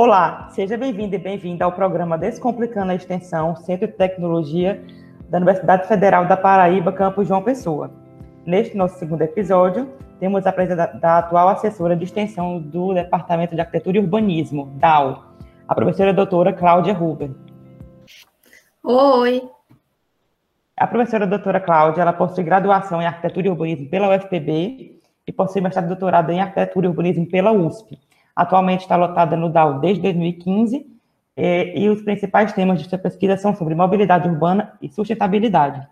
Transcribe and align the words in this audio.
Olá, 0.00 0.46
seja 0.52 0.76
bem-vindo 0.76 1.16
e 1.16 1.18
bem-vinda 1.18 1.64
ao 1.64 1.72
programa 1.72 2.16
Descomplicando 2.16 2.92
a 2.92 2.94
Extensão, 2.94 3.56
Centro 3.56 3.88
de 3.88 3.94
Tecnologia 3.94 4.80
da 5.28 5.38
Universidade 5.38 5.88
Federal 5.88 6.24
da 6.24 6.36
Paraíba, 6.36 6.92
campus 6.92 7.26
João 7.26 7.42
Pessoa. 7.42 7.90
Neste 8.46 8.76
nosso 8.76 8.96
segundo 8.96 9.22
episódio, 9.22 9.92
temos 10.20 10.46
a 10.46 10.52
presença 10.52 10.86
da 10.86 11.18
atual 11.18 11.48
assessora 11.48 11.96
de 11.96 12.04
extensão 12.04 12.60
do 12.60 12.94
Departamento 12.94 13.56
de 13.56 13.60
Arquitetura 13.60 13.96
e 13.96 14.00
Urbanismo, 14.00 14.66
DAO, 14.76 15.34
a 15.66 15.74
professora 15.74 16.14
doutora 16.14 16.52
Cláudia 16.52 16.96
Huber. 16.96 17.30
Oi! 18.84 19.50
A 20.76 20.86
professora 20.86 21.26
doutora 21.26 21.58
Cláudia, 21.58 22.02
ela 22.02 22.12
possui 22.12 22.44
graduação 22.44 23.02
em 23.02 23.06
Arquitetura 23.06 23.48
e 23.48 23.50
Urbanismo 23.50 23.90
pela 23.90 24.14
UFPB 24.14 25.00
e 25.26 25.32
possui 25.32 25.60
mestrado 25.60 25.86
e 25.86 25.88
doutorado 25.88 26.30
em 26.30 26.40
Arquitetura 26.40 26.86
e 26.86 26.88
Urbanismo 26.88 27.26
pela 27.26 27.50
USP. 27.50 27.98
Atualmente 28.38 28.82
está 28.82 28.94
lotada 28.94 29.36
no 29.36 29.48
DAO 29.48 29.80
desde 29.80 30.00
2015 30.00 30.86
e, 31.36 31.72
e 31.74 31.88
os 31.88 32.02
principais 32.02 32.52
temas 32.52 32.80
de 32.80 32.88
sua 32.88 32.96
pesquisa 32.96 33.36
são 33.36 33.52
sobre 33.52 33.74
mobilidade 33.74 34.28
urbana 34.28 34.78
e 34.80 34.88
sustentabilidade. 34.88 35.84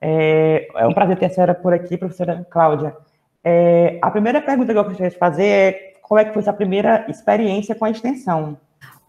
É, 0.00 0.68
é 0.76 0.86
um 0.86 0.94
prazer 0.94 1.18
ter 1.18 1.26
a 1.26 1.30
senhora 1.30 1.56
por 1.56 1.74
aqui, 1.74 1.96
professora 1.96 2.46
Cláudia. 2.48 2.96
É, 3.42 3.98
a 4.00 4.08
primeira 4.08 4.40
pergunta 4.40 4.72
que 4.72 4.78
eu 4.78 4.84
gostaria 4.84 5.10
de 5.10 5.18
fazer 5.18 5.44
é 5.44 5.92
qual 6.00 6.20
é 6.20 6.24
que 6.26 6.32
foi 6.32 6.42
sua 6.42 6.52
primeira 6.52 7.04
experiência 7.08 7.74
com 7.74 7.86
a 7.86 7.90
extensão? 7.90 8.56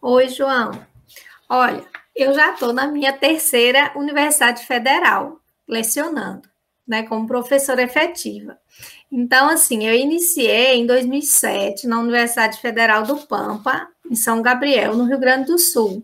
Oi, 0.02 0.28
João. 0.30 0.72
Olha, 1.48 1.84
eu 2.16 2.34
já 2.34 2.54
estou 2.54 2.74
na 2.74 2.88
minha 2.88 3.14
terceira 3.14 3.92
Universidade 3.96 4.66
Federal, 4.66 5.38
lecionando, 5.68 6.50
né, 6.88 7.04
como 7.04 7.28
professora 7.28 7.84
efetiva. 7.84 8.58
Então, 9.12 9.50
assim, 9.50 9.88
eu 9.88 9.96
iniciei 9.96 10.76
em 10.76 10.86
2007 10.86 11.88
na 11.88 12.00
Universidade 12.00 12.60
Federal 12.60 13.04
do 13.04 13.18
Pampa, 13.18 13.88
em 14.10 14.16
São 14.16 14.42
Gabriel, 14.42 14.96
no 14.96 15.06
Rio 15.06 15.20
Grande 15.20 15.48
do 15.48 15.58
Sul. 15.58 16.04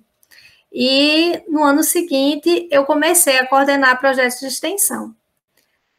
E 0.72 1.42
no 1.47 1.64
ano 1.64 1.84
seguinte, 1.84 2.67
eu 2.72 2.84
comecei 2.84 3.38
a 3.38 3.47
coordenar 3.47 4.00
projetos 4.00 4.39
de 4.39 4.47
extensão. 4.47 5.16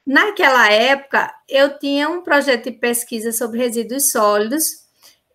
Naquela 0.05 0.71
época, 0.71 1.33
eu 1.49 1.79
tinha 1.79 2.09
um 2.09 2.23
projeto 2.23 2.65
de 2.65 2.73
pesquisa 2.73 3.33
sobre 3.33 3.59
resíduos 3.59 4.11
sólidos 4.11 4.85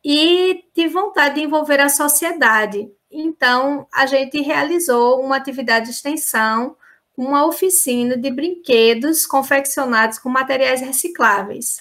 e 0.03 0.63
tive 0.73 0.93
vontade 0.93 1.35
de 1.35 1.41
envolver 1.41 1.79
a 1.79 1.89
sociedade. 1.89 2.89
Então, 3.09 3.87
a 3.93 4.05
gente 4.05 4.41
realizou 4.41 5.21
uma 5.21 5.35
atividade 5.37 5.87
de 5.87 5.91
extensão 5.91 6.75
uma 7.21 7.45
oficina 7.45 8.17
de 8.17 8.31
brinquedos 8.31 9.27
confeccionados 9.27 10.17
com 10.17 10.27
materiais 10.27 10.81
recicláveis. 10.81 11.77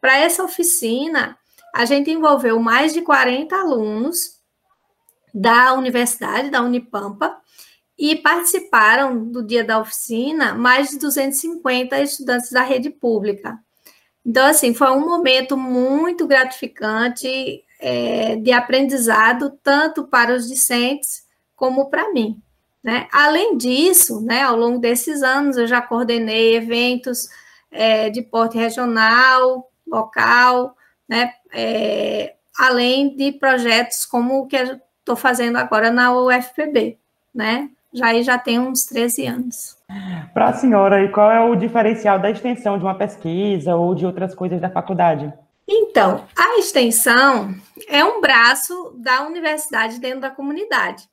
Para 0.00 0.16
essa 0.16 0.44
oficina, 0.44 1.36
a 1.74 1.84
gente 1.84 2.12
envolveu 2.12 2.60
mais 2.60 2.92
de 2.92 3.02
40 3.02 3.56
alunos 3.56 4.38
da 5.34 5.74
universidade, 5.74 6.50
da 6.50 6.62
Unipampa, 6.62 7.36
e 7.98 8.14
participaram 8.14 9.24
do 9.24 9.44
dia 9.44 9.64
da 9.64 9.80
oficina 9.80 10.54
mais 10.54 10.90
de 10.90 10.98
250 11.00 12.00
estudantes 12.00 12.52
da 12.52 12.62
rede 12.62 12.88
pública. 12.88 13.58
Então, 14.24 14.46
assim, 14.46 14.72
foi 14.72 14.92
um 14.92 15.00
momento 15.00 15.56
muito 15.56 16.24
gratificante 16.24 17.64
é, 17.80 18.36
de 18.36 18.52
aprendizado, 18.52 19.58
tanto 19.60 20.06
para 20.06 20.36
os 20.36 20.46
discentes 20.46 21.24
como 21.56 21.90
para 21.90 22.12
mim. 22.12 22.40
Né? 22.82 23.08
Além 23.12 23.56
disso, 23.56 24.20
né, 24.20 24.42
ao 24.42 24.56
longo 24.56 24.78
desses 24.78 25.22
anos, 25.22 25.56
eu 25.56 25.66
já 25.66 25.82
coordenei 25.82 26.56
eventos 26.56 27.28
é, 27.70 28.08
de 28.08 28.22
porte 28.22 28.56
regional, 28.56 29.68
local, 29.86 30.76
né, 31.08 31.32
é, 31.52 32.34
além 32.58 33.16
de 33.16 33.32
projetos 33.32 34.04
como 34.04 34.40
o 34.40 34.46
que 34.46 34.56
eu 34.56 34.80
estou 35.00 35.16
fazendo 35.16 35.56
agora 35.56 35.90
na 35.90 36.14
UFPB, 36.14 36.98
né? 37.34 37.70
Já 37.92 38.20
já 38.20 38.36
tem 38.36 38.58
uns 38.58 38.84
13 38.84 39.26
anos. 39.26 39.78
Para 40.34 40.50
a 40.50 40.52
senhora, 40.52 41.02
e 41.02 41.08
qual 41.08 41.30
é 41.30 41.40
o 41.40 41.54
diferencial 41.54 42.18
da 42.18 42.30
extensão 42.30 42.76
de 42.76 42.84
uma 42.84 42.94
pesquisa 42.94 43.74
ou 43.74 43.94
de 43.94 44.04
outras 44.04 44.34
coisas 44.34 44.60
da 44.60 44.68
faculdade? 44.68 45.32
Então, 45.66 46.26
a 46.36 46.58
extensão 46.58 47.54
é 47.88 48.04
um 48.04 48.20
braço 48.20 48.92
da 48.96 49.26
universidade 49.26 49.98
dentro 49.98 50.20
da 50.20 50.30
comunidade 50.30 51.08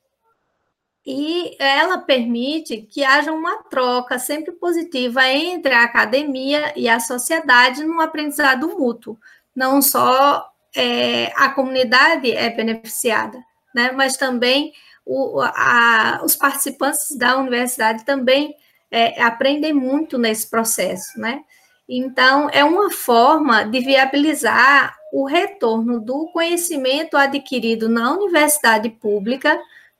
e 1.06 1.54
ela 1.60 1.98
permite 1.98 2.78
que 2.78 3.04
haja 3.04 3.32
uma 3.32 3.62
troca 3.64 4.18
sempre 4.18 4.50
positiva 4.50 5.24
entre 5.28 5.72
a 5.72 5.84
academia 5.84 6.72
e 6.74 6.88
a 6.88 6.98
sociedade 6.98 7.84
no 7.84 8.00
aprendizado 8.00 8.76
mútuo. 8.76 9.16
Não 9.54 9.80
só 9.80 10.50
é, 10.74 11.32
a 11.36 11.50
comunidade 11.50 12.32
é 12.32 12.50
beneficiada, 12.50 13.38
né, 13.72 13.92
mas 13.92 14.16
também 14.16 14.72
o, 15.04 15.40
a, 15.40 16.20
os 16.24 16.34
participantes 16.34 17.16
da 17.16 17.38
universidade 17.38 18.04
também 18.04 18.56
é, 18.90 19.22
aprendem 19.22 19.72
muito 19.72 20.18
nesse 20.18 20.50
processo, 20.50 21.20
né? 21.20 21.42
Então, 21.88 22.50
é 22.52 22.64
uma 22.64 22.90
forma 22.90 23.62
de 23.62 23.78
viabilizar 23.78 24.96
o 25.12 25.24
retorno 25.24 26.00
do 26.00 26.26
conhecimento 26.32 27.16
adquirido 27.16 27.88
na 27.88 28.12
universidade 28.12 28.90
pública 28.90 29.56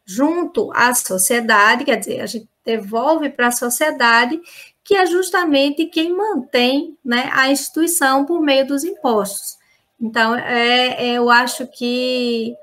junto 0.06 0.70
à 0.72 0.94
sociedade, 0.94 1.84
quer 1.84 1.96
dizer, 1.96 2.20
a 2.20 2.26
gente 2.26 2.48
devolve 2.64 3.28
para 3.28 3.48
a 3.48 3.52
sociedade, 3.52 4.40
que 4.84 4.96
é 4.96 5.04
justamente 5.04 5.86
quem 5.86 6.16
mantém 6.16 6.96
né, 7.04 7.28
a 7.32 7.50
instituição 7.50 8.24
por 8.24 8.40
meio 8.40 8.66
dos 8.66 8.84
impostos. 8.84 9.56
Então, 10.00 10.34
é, 10.36 11.08
é, 11.08 11.12
eu 11.14 11.28
acho 11.28 11.66
que 11.66 12.54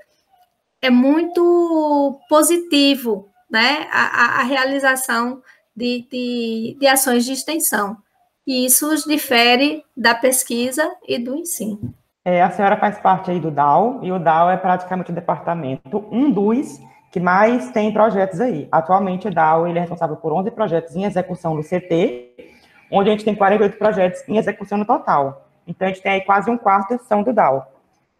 é 0.81 0.89
muito 0.89 2.19
positivo 2.29 3.27
né, 3.49 3.87
a, 3.91 4.41
a 4.41 4.43
realização 4.43 5.41
de, 5.75 6.07
de, 6.09 6.77
de 6.79 6.87
ações 6.87 7.25
de 7.25 7.33
extensão. 7.33 7.97
E 8.45 8.65
isso 8.65 8.89
difere 9.07 9.83
da 9.95 10.15
pesquisa 10.15 10.89
e 11.07 11.17
do 11.17 11.35
ensino. 11.35 11.93
É, 12.25 12.41
a 12.41 12.51
senhora 12.51 12.77
faz 12.77 12.97
parte 12.99 13.31
aí 13.31 13.39
do 13.39 13.51
DAO, 13.51 13.99
e 14.01 14.11
o 14.11 14.19
DAO 14.19 14.49
é 14.49 14.55
praticamente 14.55 15.11
o 15.11 15.15
departamento, 15.15 16.05
um 16.09 16.31
dos 16.31 16.79
que 17.13 17.19
mais 17.19 17.69
tem 17.69 17.93
projetos 17.93 18.41
aí. 18.41 18.67
Atualmente, 18.71 19.27
o 19.27 19.31
DAO 19.31 19.67
ele 19.67 19.77
é 19.77 19.81
responsável 19.81 20.15
por 20.15 20.33
11 20.33 20.49
projetos 20.49 20.95
em 20.95 21.03
execução 21.03 21.53
no 21.53 21.61
CT, 21.61 22.33
onde 22.91 23.07
a 23.07 23.11
gente 23.11 23.23
tem 23.23 23.35
48 23.35 23.77
projetos 23.77 24.27
em 24.27 24.37
execução 24.37 24.79
no 24.79 24.85
total. 24.85 25.47
Então, 25.67 25.87
a 25.87 25.91
gente 25.91 26.01
tem 26.01 26.13
aí 26.13 26.21
quase 26.21 26.49
um 26.49 26.57
quarto 26.57 26.99
são 27.03 27.21
do 27.21 27.31
DAO. 27.31 27.67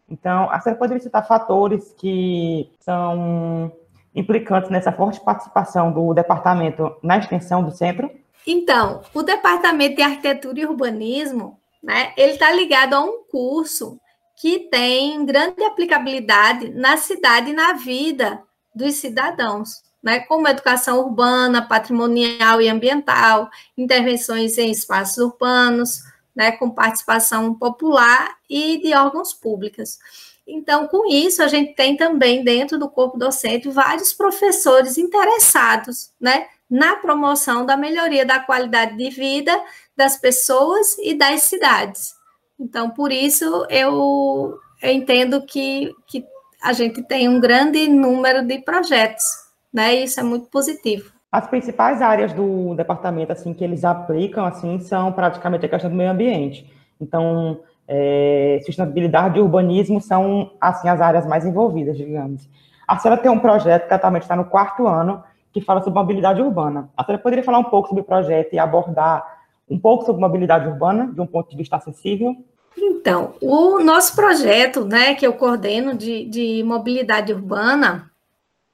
Então, 0.07 0.47
a 0.51 0.59
senhora 0.59 0.77
poderia 0.77 1.01
citar 1.01 1.27
fatores 1.27 1.91
que 1.97 2.69
são 2.81 3.71
implicantes 4.13 4.69
nessa 4.69 4.91
forte 4.91 5.19
participação 5.21 5.91
do 5.91 6.13
departamento 6.13 6.95
na 7.01 7.17
extensão 7.17 7.63
do 7.63 7.71
centro? 7.71 8.11
Então, 8.45 9.01
o 9.11 9.23
departamento 9.23 9.95
de 9.95 10.03
arquitetura 10.03 10.59
e 10.59 10.67
urbanismo, 10.67 11.59
né, 11.81 12.13
ele 12.15 12.33
está 12.33 12.51
ligado 12.51 12.93
a 12.93 13.01
um 13.01 13.23
curso 13.23 13.97
que 14.39 14.69
tem 14.69 15.25
grande 15.25 15.63
aplicabilidade 15.63 16.69
na 16.69 16.95
cidade 16.95 17.49
e 17.49 17.55
na 17.55 17.73
vida 17.73 18.39
dos 18.73 18.95
cidadãos, 18.95 19.81
né, 20.01 20.19
como 20.21 20.47
educação 20.47 20.99
urbana, 20.99 21.67
patrimonial 21.67 22.61
e 22.61 22.67
ambiental, 22.67 23.49
intervenções 23.77 24.57
em 24.57 24.71
espaços 24.71 25.17
urbanos, 25.17 25.99
né, 26.35 26.51
com 26.51 26.69
participação 26.69 27.53
popular 27.53 28.35
e 28.49 28.81
de 28.81 28.93
órgãos 28.93 29.33
públicos. 29.33 29.97
Então, 30.45 30.87
com 30.87 31.07
isso, 31.09 31.41
a 31.41 31.47
gente 31.47 31.73
tem 31.73 31.95
também 31.95 32.43
dentro 32.43 32.77
do 32.77 32.89
corpo 32.89 33.17
docente 33.17 33.69
vários 33.69 34.13
professores 34.13 34.97
interessados, 34.97 36.11
né, 36.19 36.47
na 36.69 36.95
promoção 36.95 37.65
da 37.65 37.77
melhoria 37.77 38.25
da 38.25 38.39
qualidade 38.39 38.97
de 38.97 39.09
vida 39.09 39.57
das 39.95 40.17
pessoas 40.17 40.97
e 40.97 41.13
das 41.13 41.43
cidades. 41.43 42.13
Então, 42.59 42.89
por 42.89 43.11
isso, 43.11 43.65
eu, 43.69 44.59
eu 44.81 44.91
entendo 44.91 45.45
que, 45.45 45.93
que 46.07 46.25
a 46.63 46.71
gente 46.71 47.03
tem 47.03 47.27
um 47.27 47.41
grande 47.41 47.87
número 47.87 48.41
de 48.47 48.59
projetos, 48.59 49.23
né? 49.71 49.95
E 49.95 50.03
isso 50.05 50.17
é 50.19 50.23
muito 50.23 50.47
positivo. 50.49 51.11
As 51.29 51.45
principais 51.45 52.01
áreas 52.01 52.31
do 52.31 52.73
departamento, 52.73 53.33
assim, 53.33 53.53
que 53.53 53.63
eles 53.63 53.83
aplicam, 53.83 54.45
assim, 54.45 54.79
são 54.79 55.11
praticamente 55.11 55.65
a 55.65 55.69
questão 55.69 55.89
do 55.89 55.95
meio 55.95 56.11
ambiente. 56.11 56.71
Então, 57.01 57.59
é, 57.85 58.61
sustentabilidade 58.65 59.37
e 59.37 59.41
urbanismo 59.41 59.99
são, 59.99 60.51
assim, 60.61 60.87
as 60.87 61.01
áreas 61.01 61.25
mais 61.27 61.45
envolvidas, 61.45 61.97
digamos. 61.97 62.47
A 62.87 62.97
senhora 62.97 63.19
tem 63.19 63.29
um 63.29 63.39
projeto 63.39 63.87
que 63.87 63.93
atualmente 63.93 64.23
está 64.23 64.35
no 64.35 64.45
quarto 64.45 64.87
ano, 64.87 65.21
que 65.51 65.59
fala 65.59 65.81
sobre 65.81 65.99
mobilidade 65.99 66.41
urbana. 66.41 66.89
A 66.95 67.03
senhora 67.03 67.21
poderia 67.21 67.43
falar 67.43 67.59
um 67.59 67.65
pouco 67.65 67.89
sobre 67.89 68.03
o 68.03 68.05
projeto 68.05 68.53
e 68.53 68.59
abordar 68.59 69.25
um 69.69 69.77
pouco 69.77 70.05
sobre 70.05 70.21
mobilidade 70.21 70.67
urbana, 70.67 71.11
de 71.13 71.19
um 71.19 71.27
ponto 71.27 71.49
de 71.49 71.57
vista 71.57 71.75
acessível? 71.75 72.35
Então, 72.85 73.35
o 73.39 73.79
nosso 73.79 74.13
projeto, 74.13 74.83
né, 74.83 75.15
que 75.15 75.25
eu 75.25 75.33
coordeno 75.33 75.95
de, 75.95 76.25
de 76.25 76.63
mobilidade 76.63 77.31
urbana, 77.31 78.11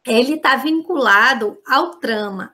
ele 0.05 0.33
está 0.33 0.55
vinculado 0.55 1.57
ao 1.67 1.95
Trama. 1.95 2.53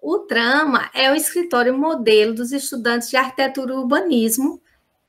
O 0.00 0.20
Trama 0.20 0.88
é 0.94 1.10
o 1.10 1.16
escritório 1.16 1.76
modelo 1.76 2.34
dos 2.34 2.52
estudantes 2.52 3.10
de 3.10 3.16
arquitetura 3.16 3.72
e 3.72 3.76
urbanismo, 3.76 4.60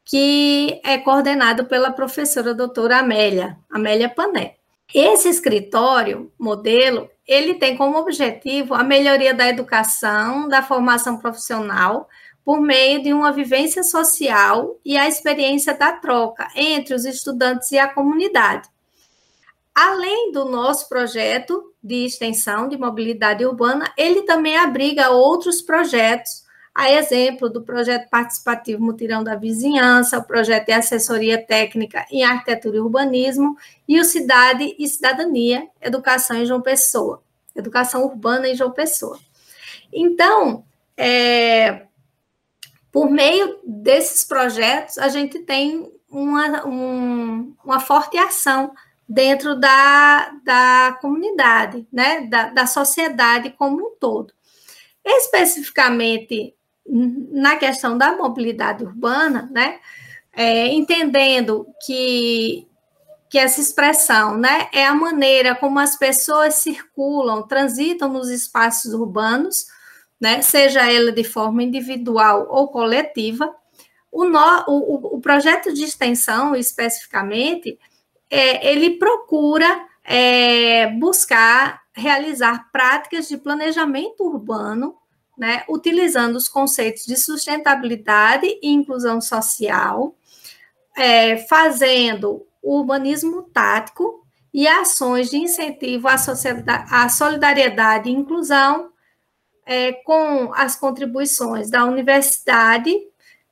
que 0.03 0.79
é 0.83 0.97
coordenado 0.97 1.65
pela 1.65 1.91
professora 1.91 2.53
doutora 2.53 2.99
Amélia, 2.99 3.57
Amélia 3.69 4.09
Pané. 4.09 4.55
Esse 4.93 5.29
escritório, 5.29 6.31
modelo, 6.39 7.09
ele 7.27 7.55
tem 7.55 7.75
como 7.75 7.97
objetivo 7.97 8.73
a 8.73 8.83
melhoria 8.83 9.33
da 9.33 9.47
educação, 9.47 10.47
da 10.47 10.63
formação 10.63 11.17
profissional, 11.17 12.07
por 12.45 12.61
meio 12.61 13.01
de 13.01 13.11
uma 13.11 13.31
vivência 13.31 13.81
social 13.81 14.79
e 14.85 14.95
a 14.95 15.07
experiência 15.07 15.73
da 15.73 15.93
troca 15.93 16.47
entre 16.55 16.93
os 16.93 17.03
estudantes 17.03 17.71
e 17.71 17.79
a 17.79 17.91
comunidade. 17.91 18.69
Além 19.73 20.31
do 20.31 20.45
nosso 20.45 20.87
projeto 20.87 21.73
de 21.83 22.05
extensão 22.05 22.69
de 22.69 22.77
mobilidade 22.77 23.43
urbana, 23.43 23.91
ele 23.97 24.21
também 24.21 24.55
abriga 24.57 25.09
outros 25.09 25.61
projetos, 25.61 26.45
a 26.73 26.91
exemplo 26.91 27.49
do 27.49 27.63
projeto 27.63 28.09
participativo 28.09 28.83
Mutirão 28.83 29.23
da 29.23 29.35
Vizinhança, 29.35 30.19
o 30.19 30.23
projeto 30.23 30.67
de 30.67 30.73
assessoria 30.73 31.41
técnica 31.41 32.05
em 32.11 32.23
arquitetura 32.23 32.77
e 32.77 32.79
urbanismo 32.79 33.57
e 33.87 33.99
o 33.99 34.05
Cidade 34.05 34.75
e 34.77 34.87
Cidadania, 34.87 35.67
Educação 35.81 36.37
em 36.37 36.45
João 36.45 36.61
Pessoa, 36.61 37.23
Educação 37.55 38.03
Urbana 38.03 38.47
em 38.47 38.55
João 38.55 38.71
Pessoa. 38.71 39.17
Então, 39.91 40.63
é, 40.97 41.85
por 42.95 43.11
meio 43.11 43.59
desses 43.61 44.23
projetos, 44.23 44.97
a 44.97 45.09
gente 45.09 45.39
tem 45.39 45.91
uma, 46.09 46.65
um, 46.65 47.53
uma 47.61 47.81
forte 47.81 48.17
ação 48.17 48.73
dentro 49.05 49.59
da, 49.59 50.31
da 50.45 50.97
comunidade, 51.01 51.85
né, 51.91 52.21
da, 52.21 52.51
da 52.51 52.65
sociedade 52.65 53.49
como 53.49 53.85
um 53.85 53.95
todo. 53.99 54.33
Especificamente 55.03 56.55
na 56.87 57.57
questão 57.57 57.97
da 57.97 58.15
mobilidade 58.15 58.85
urbana, 58.85 59.49
né, 59.51 59.77
é, 60.31 60.67
entendendo 60.69 61.67
que, 61.85 62.65
que 63.29 63.37
essa 63.37 63.59
expressão 63.59 64.37
né, 64.37 64.69
é 64.71 64.85
a 64.85 64.95
maneira 64.95 65.53
como 65.53 65.79
as 65.79 65.97
pessoas 65.97 66.53
circulam, 66.53 67.45
transitam 67.45 68.07
nos 68.07 68.29
espaços 68.29 68.93
urbanos, 68.93 69.65
né, 70.19 70.41
seja 70.41 70.91
ela 70.91 71.11
de 71.11 71.23
forma 71.23 71.63
individual 71.63 72.47
ou 72.49 72.67
coletiva. 72.67 73.53
O, 74.11 74.25
no, 74.25 74.39
o, 74.67 75.17
o 75.17 75.21
projeto 75.21 75.73
de 75.73 75.83
extensão, 75.83 76.55
especificamente, 76.55 77.77
é, 78.29 78.71
ele 78.71 78.91
procura 78.97 79.85
é, 80.03 80.87
buscar 80.87 81.81
realizar 81.93 82.69
práticas 82.71 83.27
de 83.27 83.37
planejamento 83.37 84.23
urbano, 84.23 84.95
né, 85.37 85.63
utilizando 85.69 86.35
os 86.35 86.47
conceitos 86.47 87.05
de 87.05 87.17
sustentabilidade 87.17 88.45
e 88.61 88.69
inclusão 88.69 89.19
social, 89.19 90.15
é, 90.95 91.37
fazendo 91.37 92.45
o 92.61 92.77
urbanismo 92.79 93.43
tático 93.43 94.25
e 94.53 94.67
ações 94.67 95.29
de 95.29 95.37
incentivo 95.37 96.07
à 96.07 97.09
solidariedade 97.09 98.09
e 98.09 98.13
inclusão, 98.13 98.91
é, 99.65 99.93
com 99.93 100.53
as 100.53 100.75
contribuições 100.75 101.69
da 101.69 101.85
universidade, 101.85 102.93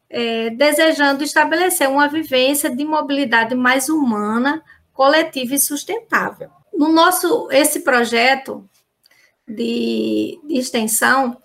é, 0.10 0.52
desejando 0.52 1.24
estabelecer 1.24 1.90
uma 1.90 2.08
vivência 2.08 2.74
de 2.74 2.86
mobilidade 2.86 3.56
mais 3.56 3.90
humana, 3.90 4.64
coletiva 4.94 5.56
e 5.56 5.60
sustentável. 5.60 6.50
No 6.74 6.90
nosso 6.90 7.50
esse 7.52 7.80
projeto 7.80 8.70
de, 9.48 10.40
de 10.46 10.58
extensão, 10.58 11.38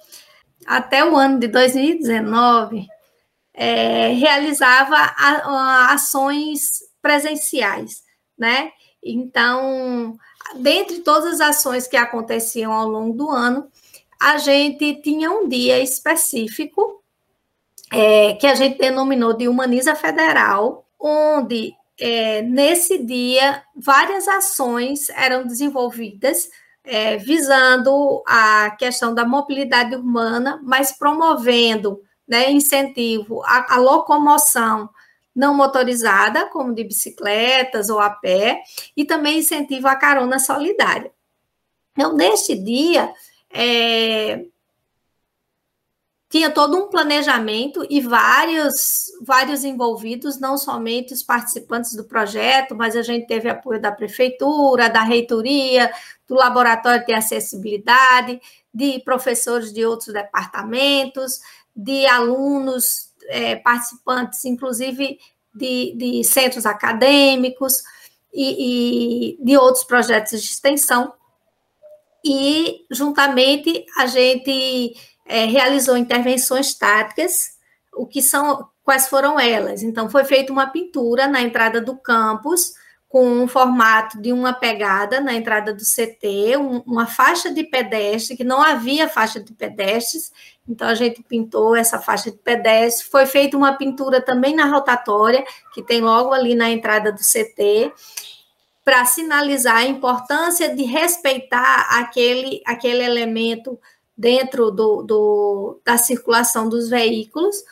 até 0.66 1.04
o 1.04 1.16
ano 1.16 1.38
de 1.38 1.48
2019, 1.48 2.86
é, 3.54 4.08
realizava 4.12 4.94
a, 4.94 5.10
a, 5.16 5.94
ações 5.94 6.82
presenciais, 7.00 8.02
né? 8.38 8.70
Então, 9.02 10.16
dentre 10.56 11.00
todas 11.00 11.40
as 11.40 11.56
ações 11.56 11.86
que 11.86 11.96
aconteciam 11.96 12.72
ao 12.72 12.86
longo 12.86 13.16
do 13.16 13.30
ano, 13.30 13.70
a 14.20 14.38
gente 14.38 15.00
tinha 15.02 15.30
um 15.30 15.48
dia 15.48 15.80
específico 15.80 17.02
é, 17.90 18.34
que 18.34 18.46
a 18.46 18.54
gente 18.54 18.78
denominou 18.78 19.32
de 19.32 19.48
Humaniza 19.48 19.94
Federal, 19.94 20.86
onde 20.98 21.74
é, 21.98 22.42
nesse 22.42 22.98
dia 22.98 23.62
várias 23.74 24.28
ações 24.28 25.08
eram 25.10 25.46
desenvolvidas 25.46 26.48
é, 26.84 27.16
visando 27.16 28.22
a 28.26 28.70
questão 28.78 29.14
da 29.14 29.24
mobilidade 29.24 29.94
urbana, 29.94 30.60
mas 30.62 30.92
promovendo 30.92 32.00
né, 32.26 32.50
incentivo 32.50 33.42
à, 33.44 33.74
à 33.74 33.78
locomoção 33.78 34.88
não 35.34 35.54
motorizada, 35.54 36.46
como 36.46 36.74
de 36.74 36.82
bicicletas 36.82 37.88
ou 37.88 38.00
a 38.00 38.10
pé, 38.10 38.60
e 38.96 39.04
também 39.04 39.38
incentivo 39.38 39.86
à 39.86 39.94
carona 39.94 40.40
solidária. 40.40 41.12
Então, 41.92 42.12
neste 42.12 42.56
dia, 42.56 43.12
é, 43.50 44.44
tinha 46.28 46.50
todo 46.50 46.76
um 46.76 46.88
planejamento 46.88 47.86
e 47.88 48.00
vários, 48.02 49.06
vários 49.22 49.64
envolvidos, 49.64 50.38
não 50.38 50.58
somente 50.58 51.14
os 51.14 51.22
participantes 51.22 51.94
do 51.94 52.04
projeto, 52.04 52.76
mas 52.76 52.94
a 52.94 53.02
gente 53.02 53.26
teve 53.26 53.48
apoio 53.48 53.80
da 53.80 53.90
prefeitura, 53.90 54.90
da 54.90 55.02
reitoria, 55.02 55.90
do 56.26 56.34
laboratório 56.34 57.04
de 57.06 57.14
acessibilidade, 57.14 58.40
de 58.72 59.00
professores 59.00 59.72
de 59.72 59.86
outros 59.86 60.12
departamentos, 60.12 61.40
de 61.74 62.06
alunos 62.06 63.14
é, 63.28 63.56
participantes, 63.56 64.44
inclusive 64.44 65.18
de, 65.54 65.94
de 65.96 66.24
centros 66.24 66.66
acadêmicos 66.66 67.82
e, 68.34 69.38
e 69.38 69.44
de 69.44 69.56
outros 69.56 69.84
projetos 69.84 70.42
de 70.42 70.50
extensão 70.50 71.14
e 72.28 72.84
juntamente 72.90 73.86
a 73.96 74.06
gente 74.06 74.94
é, 75.26 75.46
realizou 75.46 75.96
intervenções 75.96 76.74
táticas, 76.74 77.56
o 77.94 78.06
que 78.06 78.20
são, 78.20 78.68
quais 78.84 79.08
foram 79.08 79.40
elas? 79.40 79.82
Então, 79.82 80.10
foi 80.10 80.24
feita 80.24 80.52
uma 80.52 80.66
pintura 80.66 81.26
na 81.26 81.40
entrada 81.40 81.80
do 81.80 81.96
campus, 81.96 82.74
com 83.08 83.26
um 83.26 83.48
formato 83.48 84.20
de 84.20 84.30
uma 84.30 84.52
pegada 84.52 85.18
na 85.18 85.32
entrada 85.32 85.72
do 85.72 85.82
CT, 85.82 86.58
um, 86.58 86.80
uma 86.80 87.06
faixa 87.06 87.50
de 87.50 87.64
pedestre, 87.64 88.36
que 88.36 88.44
não 88.44 88.60
havia 88.60 89.08
faixa 89.08 89.40
de 89.40 89.54
pedestres, 89.54 90.30
então 90.68 90.86
a 90.86 90.94
gente 90.94 91.22
pintou 91.22 91.74
essa 91.74 91.98
faixa 91.98 92.30
de 92.30 92.36
pedestre. 92.36 93.08
Foi 93.08 93.24
feita 93.24 93.56
uma 93.56 93.72
pintura 93.72 94.20
também 94.20 94.54
na 94.54 94.66
rotatória, 94.66 95.42
que 95.72 95.82
tem 95.82 96.02
logo 96.02 96.34
ali 96.34 96.54
na 96.54 96.68
entrada 96.68 97.10
do 97.10 97.20
CT, 97.20 97.90
para 98.88 99.04
sinalizar 99.04 99.76
a 99.76 99.84
importância 99.84 100.74
de 100.74 100.82
respeitar 100.82 101.88
aquele, 101.90 102.62
aquele 102.64 103.04
elemento 103.04 103.78
dentro 104.16 104.70
do, 104.70 105.02
do 105.02 105.80
da 105.84 105.98
circulação 105.98 106.70
dos 106.70 106.88
veículos. 106.88 107.62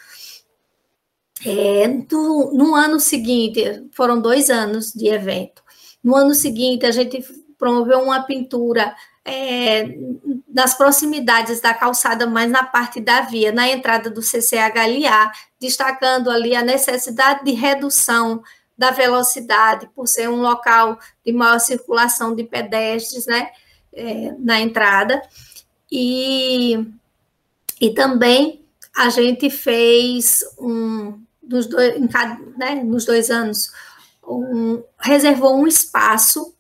É, 1.43 1.89
do, 1.89 2.51
no 2.53 2.75
ano 2.75 3.01
seguinte, 3.01 3.89
foram 3.93 4.21
dois 4.21 4.51
anos 4.51 4.93
de 4.93 5.09
evento. 5.09 5.63
No 6.05 6.15
ano 6.15 6.35
seguinte, 6.35 6.85
a 6.85 6.91
gente 6.91 7.25
promoveu 7.57 8.01
uma 8.01 8.25
pintura 8.25 8.95
é, 9.25 9.97
nas 10.53 10.75
proximidades 10.75 11.63
da 11.63 11.73
calçada, 11.73 12.27
mas 12.27 12.51
na 12.51 12.63
parte 12.63 13.01
da 13.01 13.23
via, 13.23 13.51
na 13.53 13.67
entrada 13.67 14.11
do 14.11 14.21
CCHLA, 14.21 15.33
destacando 15.59 16.29
ali 16.29 16.55
a 16.55 16.61
necessidade 16.61 17.43
de 17.43 17.53
redução 17.53 18.43
da 18.77 18.91
velocidade, 18.91 19.89
por 19.95 20.07
ser 20.07 20.29
um 20.29 20.41
local 20.41 20.99
de 21.25 21.33
maior 21.33 21.59
circulação 21.59 22.35
de 22.35 22.45
pedestres, 22.45 23.27
né, 23.27 23.51
é, 23.93 24.35
na 24.39 24.61
entrada. 24.61 25.23
E, 25.91 26.87
e 27.81 27.91
também 27.95 28.65
a 28.95 29.09
gente 29.09 29.49
fez 29.51 30.41
um, 30.59 31.21
nos 31.43 31.67
dois, 31.67 32.01
né, 32.59 32.83
nos 32.85 33.05
dois 33.05 33.31
anos, 33.31 33.73
um, 34.27 34.83
reservou 34.99 35.57
um 35.57 35.67
espaço 35.67 36.55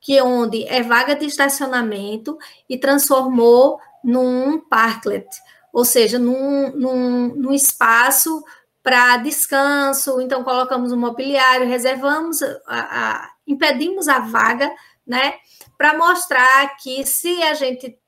que 0.00 0.16
é 0.16 0.24
onde 0.24 0.64
é 0.64 0.82
vaga 0.82 1.14
de 1.14 1.26
estacionamento 1.26 2.38
e 2.68 2.78
transformou 2.78 3.78
num 4.02 4.58
parklet, 4.58 5.28
ou 5.72 5.84
seja, 5.84 6.18
num, 6.18 6.72
num, 6.74 7.34
num 7.34 7.52
espaço 7.52 8.42
para 8.82 9.18
descanso, 9.18 10.20
então 10.20 10.42
colocamos 10.42 10.90
o 10.92 10.96
mobiliário, 10.96 11.68
reservamos, 11.68 12.42
a, 12.42 12.56
a, 12.66 13.30
impedimos 13.46 14.08
a 14.08 14.20
vaga, 14.20 14.70
né, 15.06 15.34
para 15.76 15.96
mostrar 15.96 16.76
que 16.76 17.04
se 17.06 17.42
a 17.42 17.54
gente 17.54 17.98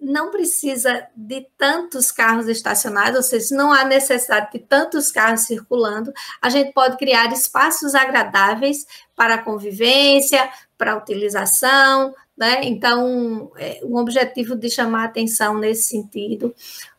não 0.00 0.30
precisa 0.30 1.06
de 1.14 1.46
tantos 1.58 2.10
carros 2.10 2.48
estacionados, 2.48 3.16
ou 3.16 3.22
seja, 3.22 3.54
não 3.54 3.72
há 3.72 3.84
necessidade 3.84 4.52
de 4.52 4.58
tantos 4.58 5.10
carros 5.10 5.42
circulando, 5.42 6.12
a 6.40 6.48
gente 6.48 6.72
pode 6.72 6.96
criar 6.96 7.32
espaços 7.32 7.94
agradáveis 7.94 8.86
para 9.14 9.38
convivência, 9.38 10.48
para 10.78 10.96
utilização, 10.96 12.14
né? 12.36 12.60
Então, 12.64 13.52
é, 13.56 13.80
um 13.84 13.96
objetivo 13.96 14.56
de 14.56 14.70
chamar 14.70 15.04
atenção 15.04 15.58
nesse 15.58 15.84
sentido. 15.84 16.54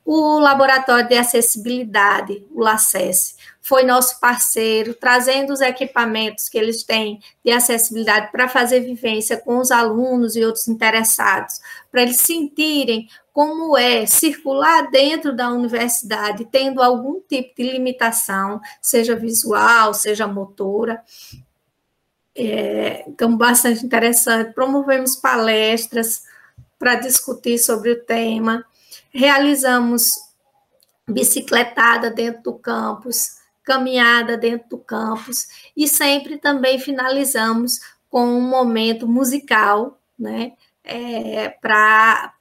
O 0.06 0.38
Laboratório 0.38 1.08
de 1.08 1.16
Acessibilidade, 1.16 2.46
o 2.52 2.62
LACES, 2.62 3.36
foi 3.62 3.84
nosso 3.84 4.20
parceiro, 4.20 4.96
trazendo 4.96 5.54
os 5.54 5.62
equipamentos 5.62 6.50
que 6.50 6.58
eles 6.58 6.84
têm 6.84 7.22
de 7.46 7.52
acessibilidade 7.52 8.32
para 8.32 8.48
fazer 8.48 8.80
vivência 8.80 9.38
com 9.38 9.60
os 9.60 9.70
alunos 9.70 10.36
e 10.36 10.44
outros 10.44 10.68
interessados, 10.68 11.62
para 11.92 12.02
eles 12.02 12.18
sentirem 12.18 13.08
como 13.32 13.78
é 13.78 14.06
circular 14.06 14.90
dentro 14.90 15.34
da 15.34 15.50
universidade, 15.50 16.46
tendo 16.52 16.82
algum 16.82 17.22
tipo 17.22 17.56
de 17.56 17.72
limitação, 17.72 18.60
seja 18.82 19.16
visual, 19.16 19.94
seja 19.94 20.28
motora. 20.28 21.02
É, 22.36 23.06
então, 23.08 23.38
bastante 23.38 23.86
interessante. 23.86 24.54
Promovemos 24.54 25.16
palestras 25.16 26.24
para 26.80 26.96
discutir 26.96 27.60
sobre 27.60 27.92
o 27.92 28.04
tema, 28.04 28.66
realizamos 29.14 30.14
bicicletada 31.08 32.10
dentro 32.10 32.42
do 32.42 32.54
campus, 32.54 33.41
caminhada 33.72 34.38
dentro 34.38 34.70
do 34.70 34.78
campus, 34.78 35.48
e 35.76 35.88
sempre 35.88 36.38
também 36.38 36.78
finalizamos 36.78 37.80
com 38.10 38.26
um 38.26 38.42
momento 38.42 39.08
musical, 39.08 39.98
né? 40.20 40.54
É, 40.84 41.50
para 41.62 42.34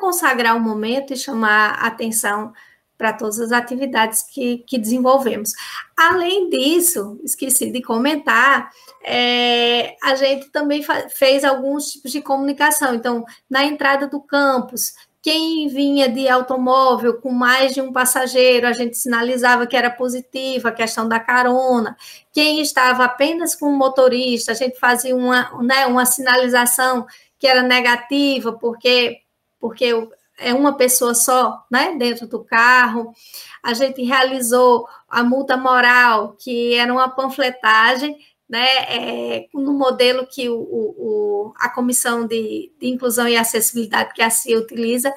consagrar 0.00 0.56
o 0.56 0.60
momento 0.60 1.12
e 1.12 1.16
chamar 1.16 1.72
atenção 1.84 2.54
para 2.96 3.12
todas 3.12 3.40
as 3.40 3.50
atividades 3.50 4.22
que, 4.22 4.58
que 4.66 4.78
desenvolvemos. 4.78 5.52
Além 5.96 6.50
disso, 6.50 7.18
esqueci 7.24 7.70
de 7.70 7.82
comentar, 7.82 8.70
é, 9.02 9.96
a 10.02 10.14
gente 10.14 10.50
também 10.50 10.82
fez 11.08 11.42
alguns 11.42 11.90
tipos 11.90 12.12
de 12.12 12.20
comunicação. 12.20 12.94
Então, 12.94 13.24
na 13.48 13.64
entrada 13.64 14.06
do 14.06 14.20
campus, 14.20 14.94
quem 15.22 15.68
vinha 15.68 16.08
de 16.08 16.28
automóvel 16.28 17.20
com 17.20 17.30
mais 17.30 17.74
de 17.74 17.80
um 17.80 17.92
passageiro, 17.92 18.66
a 18.66 18.72
gente 18.72 18.96
sinalizava 18.96 19.66
que 19.66 19.76
era 19.76 19.90
positiva 19.90 20.70
a 20.70 20.72
questão 20.72 21.06
da 21.06 21.20
carona. 21.20 21.96
Quem 22.32 22.60
estava 22.62 23.04
apenas 23.04 23.54
com 23.54 23.66
o 23.66 23.76
motorista, 23.76 24.52
a 24.52 24.54
gente 24.54 24.78
fazia 24.78 25.14
uma, 25.14 25.62
né, 25.62 25.86
uma 25.86 26.06
sinalização 26.06 27.06
que 27.38 27.46
era 27.46 27.62
negativa, 27.62 28.52
porque, 28.54 29.20
porque 29.58 29.92
é 30.38 30.54
uma 30.54 30.76
pessoa 30.76 31.14
só, 31.14 31.64
né, 31.70 31.94
dentro 31.98 32.26
do 32.26 32.42
carro. 32.42 33.12
A 33.62 33.74
gente 33.74 34.02
realizou 34.02 34.88
a 35.06 35.22
multa 35.22 35.54
moral, 35.56 36.34
que 36.38 36.74
era 36.74 36.90
uma 36.90 37.10
panfletagem, 37.10 38.16
né, 38.50 38.66
é, 38.88 39.48
no 39.54 39.72
modelo 39.72 40.26
que 40.26 40.48
o, 40.48 40.58
o, 40.58 41.54
a 41.56 41.68
Comissão 41.68 42.26
de, 42.26 42.72
de, 42.80 42.88
Inclusão 42.88 43.28
e 43.28 43.36
Acessibilidade, 43.36 44.12
que 44.12 44.20
a 44.20 44.28
CIA 44.28 44.58
utiliza, 44.58 45.14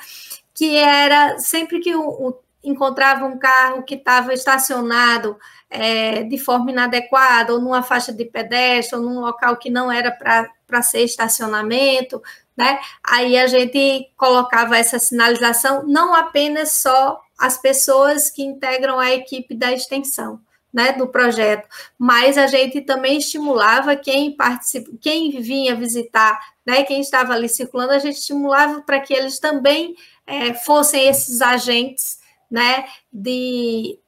que 0.53 0.77
era 0.77 1.39
sempre 1.39 1.79
que 1.79 1.95
o, 1.95 2.07
o 2.07 2.39
encontrava 2.63 3.25
um 3.25 3.39
carro 3.39 3.81
que 3.81 3.95
estava 3.95 4.33
estacionado 4.35 5.35
é, 5.67 6.23
de 6.23 6.37
forma 6.37 6.69
inadequada, 6.69 7.53
ou 7.53 7.59
numa 7.59 7.81
faixa 7.81 8.13
de 8.13 8.23
pedestre, 8.23 8.95
ou 8.95 9.03
num 9.03 9.19
local 9.19 9.57
que 9.57 9.71
não 9.71 9.91
era 9.91 10.11
para 10.11 10.81
ser 10.83 11.01
estacionamento, 11.01 12.21
né? 12.55 12.79
Aí 13.03 13.35
a 13.35 13.47
gente 13.47 14.11
colocava 14.15 14.77
essa 14.77 14.99
sinalização, 14.99 15.83
não 15.87 16.13
apenas 16.13 16.73
só 16.73 17.19
as 17.37 17.57
pessoas 17.57 18.29
que 18.29 18.43
integram 18.43 18.99
a 18.99 19.11
equipe 19.11 19.55
da 19.55 19.73
extensão, 19.73 20.39
né, 20.73 20.93
do 20.93 21.07
projeto, 21.07 21.67
mas 21.97 22.37
a 22.37 22.47
gente 22.47 22.81
também 22.81 23.19
estimulava 23.19 23.95
quem 23.95 24.35
participa, 24.35 24.89
quem 24.99 25.39
vinha 25.39 25.75
visitar, 25.75 26.39
né, 26.65 26.83
quem 26.83 26.99
estava 26.99 27.33
ali 27.33 27.47
circulando, 27.47 27.93
a 27.93 27.99
gente 27.99 28.17
estimulava 28.17 28.81
para 28.81 28.99
que 28.99 29.13
eles 29.13 29.37
também 29.37 29.95
é, 30.25 30.53
fossem 30.53 31.07
esses 31.07 31.41
agentes, 31.41 32.17
né, 32.49 32.85
de 33.11 33.99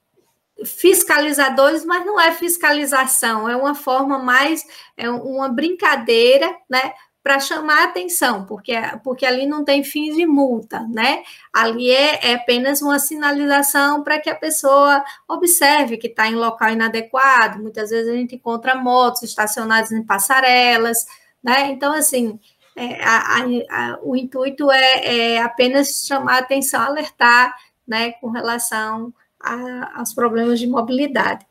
fiscalizadores, 0.64 1.84
mas 1.84 2.06
não 2.06 2.20
é 2.20 2.32
fiscalização, 2.32 3.48
é 3.48 3.56
uma 3.56 3.76
forma 3.76 4.18
mais, 4.18 4.66
é 4.96 5.10
uma 5.10 5.50
brincadeira, 5.50 6.56
né, 6.70 6.94
para 7.26 7.40
chamar 7.40 7.86
atenção, 7.86 8.46
porque, 8.46 8.74
porque 9.04 9.26
ali 9.26 9.48
não 9.48 9.66
tem 9.66 9.84
fins 9.84 10.16
de 10.16 10.28
multa, 10.28 10.82
né? 10.82 11.24
Ali 11.52 11.90
é, 11.90 12.20
é 12.34 12.36
apenas 12.36 12.84
uma 12.84 13.00
sinalização 13.00 14.04
para 14.04 14.20
que 14.20 14.30
a 14.30 14.36
pessoa 14.36 15.04
observe 15.28 15.98
que 15.98 16.06
está 16.06 16.28
em 16.28 16.36
local 16.36 16.70
inadequado. 16.70 17.60
Muitas 17.64 17.90
vezes 17.90 18.14
a 18.14 18.16
gente 18.16 18.36
encontra 18.36 18.76
motos 18.76 19.24
estacionadas 19.24 19.92
em 19.92 20.04
passarelas, 20.04 21.08
né? 21.44 21.72
Então, 21.72 21.94
assim, 21.94 22.40
é, 22.76 23.04
a, 23.04 23.40
a, 23.72 24.00
o 24.04 24.16
intuito 24.16 24.70
é, 24.70 25.34
é, 25.34 25.42
apenas 25.42 26.06
chamar 26.06 26.38
atenção, 26.38 26.80
alertar, 26.80 27.56
né, 27.88 28.12
com 28.22 28.30
relação 28.30 29.12
a, 29.42 30.00
aos 30.00 30.14
problemas 30.14 30.60
de 30.60 30.68
mobilidade. 30.68 31.44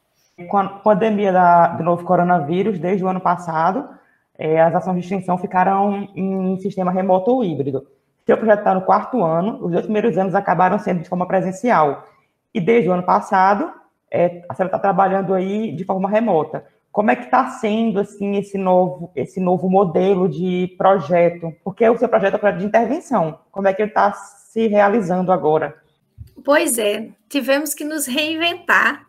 Com 0.49 0.57
a 0.57 0.69
pandemia 0.69 1.33
da, 1.33 1.66
do 1.66 1.83
novo 1.83 2.04
coronavírus, 2.04 2.78
desde 2.78 3.04
o 3.04 3.09
ano 3.09 3.21
passado, 3.21 3.88
é, 4.38 4.61
as 4.61 4.75
ações 4.75 4.95
de 4.97 5.00
extensão 5.00 5.38
ficaram 5.38 6.09
em 6.14 6.59
sistema 6.59 6.91
remoto 6.91 7.31
ou 7.31 7.45
híbrido. 7.45 7.87
Seu 8.26 8.37
projeto 8.37 8.61
está 8.61 8.75
no 8.75 8.83
quarto 8.83 9.23
ano, 9.23 9.64
os 9.64 9.71
dois 9.71 9.85
primeiros 9.85 10.17
anos 10.17 10.35
acabaram 10.35 10.79
sendo 10.79 11.03
de 11.03 11.09
forma 11.09 11.26
presencial. 11.26 12.07
E 12.53 12.61
desde 12.61 12.88
o 12.88 12.93
ano 12.93 13.03
passado, 13.03 13.71
é, 14.11 14.45
a 14.49 14.55
senhora 14.55 14.69
está 14.69 14.79
trabalhando 14.79 15.35
aí 15.35 15.73
de 15.73 15.85
forma 15.85 16.09
remota. 16.09 16.64
Como 16.91 17.11
é 17.11 17.17
que 17.17 17.25
está 17.25 17.49
sendo 17.49 17.99
assim 17.99 18.37
esse 18.37 18.57
novo, 18.57 19.11
esse 19.17 19.41
novo 19.41 19.69
modelo 19.69 20.29
de 20.29 20.75
projeto? 20.79 21.53
Porque 21.62 21.88
o 21.88 21.99
seu 21.99 22.09
projeto 22.09 22.35
é 22.35 22.37
um 22.37 22.41
projeto 22.41 22.61
de 22.61 22.67
intervenção. 22.67 23.41
Como 23.50 23.67
é 23.69 23.75
que 23.75 23.83
ele 23.83 23.91
está 23.91 24.12
se 24.12 24.69
realizando 24.69 25.33
agora? 25.33 25.76
Pois 26.45 26.79
é, 26.79 27.11
tivemos 27.29 27.75
que 27.75 27.85
nos 27.85 28.07
reinventar, 28.07 29.05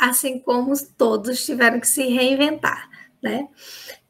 assim 0.00 0.38
como 0.38 0.72
todos 0.96 1.44
tiveram 1.44 1.80
que 1.80 1.88
se 1.88 2.06
reinventar 2.08 2.91
né? 3.22 3.48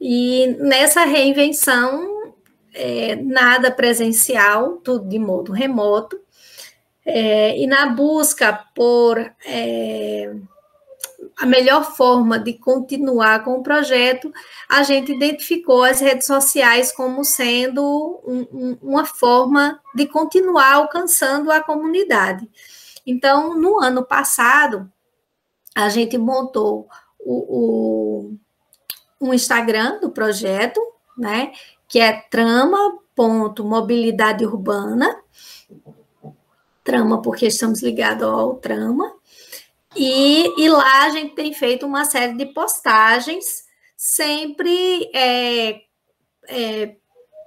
E 0.01 0.47
nessa 0.59 1.05
reinvenção, 1.05 2.35
é, 2.73 3.17
nada 3.17 3.71
presencial, 3.71 4.79
tudo 4.79 5.09
de 5.09 5.19
modo 5.19 5.53
remoto, 5.53 6.19
é, 7.05 7.59
e 7.59 7.67
na 7.67 7.87
busca 7.87 8.53
por 8.75 9.19
é, 9.45 10.33
a 11.37 11.47
melhor 11.47 11.97
forma 11.97 12.39
de 12.39 12.55
continuar 12.55 13.45
com 13.45 13.55
o 13.55 13.63
projeto, 13.63 14.33
a 14.69 14.83
gente 14.83 15.13
identificou 15.13 15.83
as 15.83 16.01
redes 16.01 16.27
sociais 16.27 16.93
como 16.93 17.25
sendo 17.25 18.21
um, 18.25 18.47
um, 18.53 18.79
uma 18.83 19.05
forma 19.05 19.81
de 19.95 20.07
continuar 20.07 20.75
alcançando 20.75 21.51
a 21.51 21.61
comunidade. 21.61 22.49
Então, 23.07 23.59
no 23.59 23.81
ano 23.81 24.05
passado, 24.05 24.91
a 25.75 25.89
gente 25.89 26.17
montou 26.17 26.89
o, 27.19 28.29
o 28.29 28.39
um 29.23 29.33
Instagram 29.33 30.01
do 30.01 30.11
projeto, 30.11 30.83
né? 31.17 31.53
Que 31.89 32.01
é 32.01 32.13
trama.mobilidade 32.31 34.45
urbana. 34.45 35.17
Trama, 36.83 37.23
porque 37.23 37.47
estamos 37.47 37.81
ligados 37.81 38.27
ao 38.27 38.57
trama. 38.57 39.15
E, 39.95 40.61
e 40.61 40.69
lá 40.69 41.05
a 41.05 41.11
gente 41.11 41.35
tem 41.35 41.53
feito 41.53 41.87
uma 41.87 42.05
série 42.05 42.35
de 42.35 42.47
postagens, 42.47 43.65
sempre 43.97 45.09
é, 45.15 45.83
é, 46.49 46.97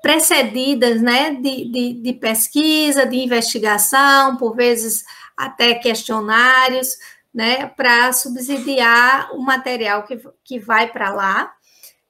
precedidas 0.01 1.01
né, 1.01 1.33
de, 1.33 1.71
de, 1.71 1.93
de, 1.93 2.13
pesquisa, 2.13 3.05
de 3.05 3.17
investigação, 3.17 4.37
por 4.37 4.55
vezes 4.55 5.03
até 5.35 5.73
questionários, 5.73 6.97
né, 7.33 7.67
para 7.67 8.13
subsidiar 8.13 9.33
o 9.33 9.41
material 9.41 10.03
que, 10.03 10.21
que 10.43 10.59
vai 10.59 10.91
para 10.91 11.11
lá. 11.11 11.51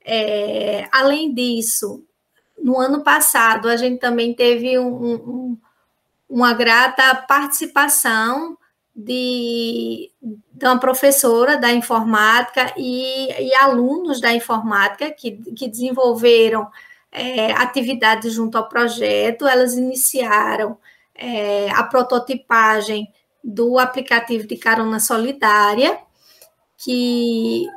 É, 0.06 0.88
além 0.92 1.34
disso, 1.34 2.06
no 2.62 2.80
ano 2.80 3.04
passado, 3.04 3.68
a 3.68 3.76
gente 3.76 4.00
também 4.00 4.34
teve 4.34 4.78
um, 4.78 4.88
um, 4.88 5.58
uma 6.30 6.54
grata 6.54 7.16
participação 7.28 8.56
de, 8.96 10.12
de, 10.22 10.66
uma 10.66 10.80
professora 10.80 11.58
da 11.58 11.74
informática 11.74 12.74
e, 12.78 13.30
e 13.32 13.56
alunos 13.56 14.22
da 14.22 14.32
informática 14.32 15.12
que, 15.12 15.32
que 15.54 15.68
desenvolveram 15.68 16.70
é, 17.12 17.52
atividades 17.54 18.34
junto 18.34 18.58
ao 18.58 18.70
projeto. 18.70 19.48
Elas 19.48 19.74
iniciaram 19.74 20.78
é, 21.16 21.70
a 21.72 21.84
prototipagem 21.84 23.12
do 23.44 23.78
aplicativo 23.80 24.48
de 24.48 24.58
carona 24.58 25.00
solidária, 25.00 26.00
que 26.78 27.68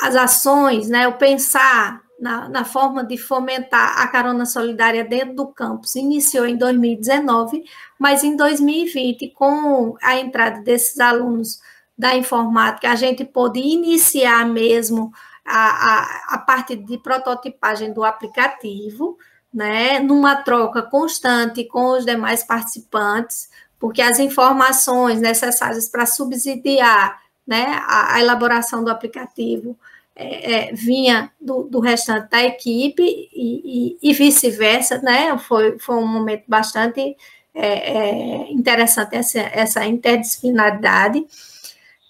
as 0.00 0.16
ações, 0.16 0.88
né, 0.88 1.06
o 1.06 1.14
pensar 1.14 2.02
na, 2.18 2.48
na, 2.48 2.64
forma 2.64 3.04
de 3.04 3.16
fomentar 3.18 4.00
a 4.00 4.08
carona 4.08 4.46
solidária 4.46 5.04
dentro 5.04 5.34
do 5.34 5.46
campus. 5.48 5.94
Iniciou 5.94 6.46
em 6.46 6.56
2019, 6.56 7.64
mas 7.98 8.24
em 8.24 8.36
2020, 8.36 9.30
com 9.30 9.96
a 10.02 10.16
entrada 10.16 10.60
desses 10.62 10.98
alunos 10.98 11.60
da 11.96 12.16
informática, 12.16 12.90
a 12.90 12.96
gente 12.96 13.24
pôde 13.24 13.60
iniciar 13.60 14.46
mesmo 14.46 15.12
a, 15.44 15.68
a, 15.68 16.34
a 16.34 16.38
parte 16.38 16.74
de 16.74 16.98
prototipagem 16.98 17.92
do 17.92 18.02
aplicativo, 18.02 19.18
né, 19.52 20.00
numa 20.00 20.34
troca 20.36 20.82
constante 20.82 21.64
com 21.64 21.92
os 21.92 22.04
demais 22.04 22.42
participantes, 22.42 23.48
porque 23.78 24.02
as 24.02 24.18
informações 24.18 25.20
necessárias 25.20 25.88
para 25.88 26.06
subsidiar 26.06 27.23
né, 27.46 27.78
a, 27.82 28.14
a, 28.14 28.20
elaboração 28.20 28.82
do 28.82 28.90
aplicativo 28.90 29.76
é, 30.16 30.52
é, 30.52 30.72
vinha 30.72 31.30
do, 31.40 31.64
do, 31.64 31.80
restante 31.80 32.30
da 32.30 32.42
equipe 32.42 33.02
e, 33.02 33.96
e, 34.00 34.10
e 34.10 34.12
vice-versa, 34.12 34.98
né? 34.98 35.36
Foi, 35.38 35.78
foi 35.78 35.96
um 35.96 36.06
momento 36.06 36.44
bastante 36.46 37.16
é, 37.54 37.96
é 37.96 38.52
interessante 38.52 39.16
essa, 39.16 39.40
essa 39.40 39.84
interdisciplinaridade. 39.86 41.24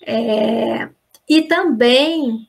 É, 0.07 0.89
e 1.29 1.43
também 1.43 2.49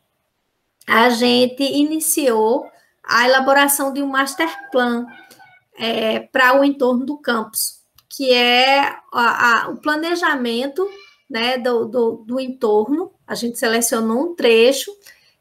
a 0.88 1.10
gente 1.10 1.64
iniciou 1.64 2.70
a 3.04 3.26
elaboração 3.26 3.94
de 3.94 4.02
um 4.02 4.08
master 4.08 4.50
plan 4.72 5.06
é, 5.78 6.20
para 6.20 6.60
o 6.60 6.64
entorno 6.64 7.06
do 7.06 7.18
campus, 7.18 7.82
que 8.10 8.32
é 8.34 8.80
a, 9.12 9.64
a, 9.64 9.70
o 9.70 9.78
planejamento 9.78 10.88
né, 11.36 11.58
do, 11.58 11.86
do, 11.86 12.12
do, 12.26 12.40
entorno. 12.40 13.12
A 13.28 13.36
gente 13.36 13.60
selecionou 13.60 14.32
um 14.32 14.36
trecho 14.36 14.90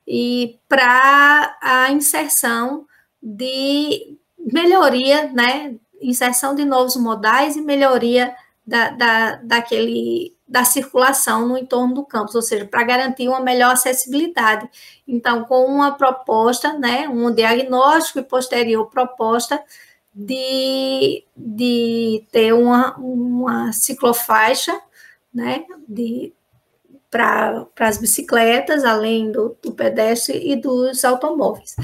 e 0.04 0.58
para 0.68 1.56
a 1.62 1.92
inserção 1.92 2.84
de 3.22 4.18
melhoria, 4.36 5.30
né, 5.32 5.76
inserção 6.02 6.52
de 6.52 6.64
novos 6.64 6.96
modais 6.96 7.54
e 7.54 7.60
melhoria 7.60 8.34
da, 8.66 8.90
da, 8.90 9.36
daquele, 9.36 10.36
da 10.48 10.64
circulação 10.64 11.46
no 11.46 11.56
entorno 11.56 11.94
do 11.94 12.04
campus, 12.04 12.34
ou 12.34 12.42
seja, 12.42 12.64
para 12.64 12.82
garantir 12.82 13.28
uma 13.28 13.38
melhor 13.38 13.74
acessibilidade. 13.74 14.68
Então, 15.06 15.44
com 15.44 15.64
uma 15.64 15.92
proposta, 15.92 16.72
né, 16.72 17.08
um 17.08 17.32
diagnóstico 17.32 18.18
e 18.18 18.24
posterior 18.24 18.90
proposta 18.90 19.62
de, 20.12 21.24
de 21.36 22.26
ter 22.32 22.52
uma, 22.52 22.96
uma 22.98 23.72
ciclofaixa, 23.72 24.76
né, 25.34 25.64
para 27.10 27.66
as 27.80 27.98
bicicletas, 27.98 28.84
além 28.84 29.32
do, 29.32 29.56
do 29.62 29.72
pedestre 29.72 30.40
e 30.50 30.56
dos 30.56 31.04
automóveis. 31.04 31.74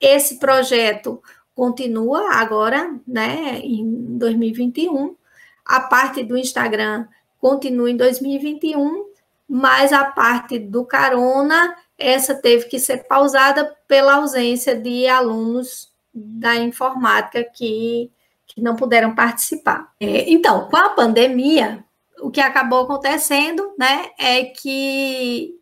Esse 0.00 0.38
projeto 0.38 1.22
continua 1.54 2.34
agora, 2.34 2.94
né, 3.06 3.60
em 3.62 4.18
2021. 4.18 5.16
A 5.64 5.80
parte 5.80 6.22
do 6.22 6.36
Instagram 6.36 7.06
continua 7.40 7.90
em 7.90 7.96
2021, 7.96 9.06
mas 9.48 9.92
a 9.92 10.04
parte 10.04 10.58
do 10.58 10.84
carona, 10.84 11.74
essa 11.98 12.34
teve 12.34 12.66
que 12.66 12.78
ser 12.78 13.06
pausada 13.08 13.74
pela 13.88 14.16
ausência 14.16 14.78
de 14.78 15.06
alunos 15.06 15.90
da 16.12 16.56
informática 16.56 17.44
que, 17.44 18.10
que 18.46 18.60
não 18.60 18.76
puderam 18.76 19.14
participar. 19.14 19.92
É, 20.00 20.30
então, 20.30 20.68
com 20.68 20.76
a 20.76 20.90
pandemia, 20.90 21.85
o 22.20 22.30
que 22.30 22.40
acabou 22.40 22.84
acontecendo, 22.84 23.74
né, 23.78 24.10
é 24.18 24.44
que 24.44 25.54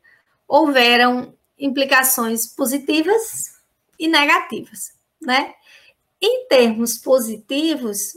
houveram 0.47 1.35
implicações 1.59 2.47
positivas 2.47 3.55
e 3.99 4.09
negativas, 4.09 4.93
né? 5.21 5.55
Em 6.21 6.47
termos 6.49 6.99
positivos, 6.99 8.17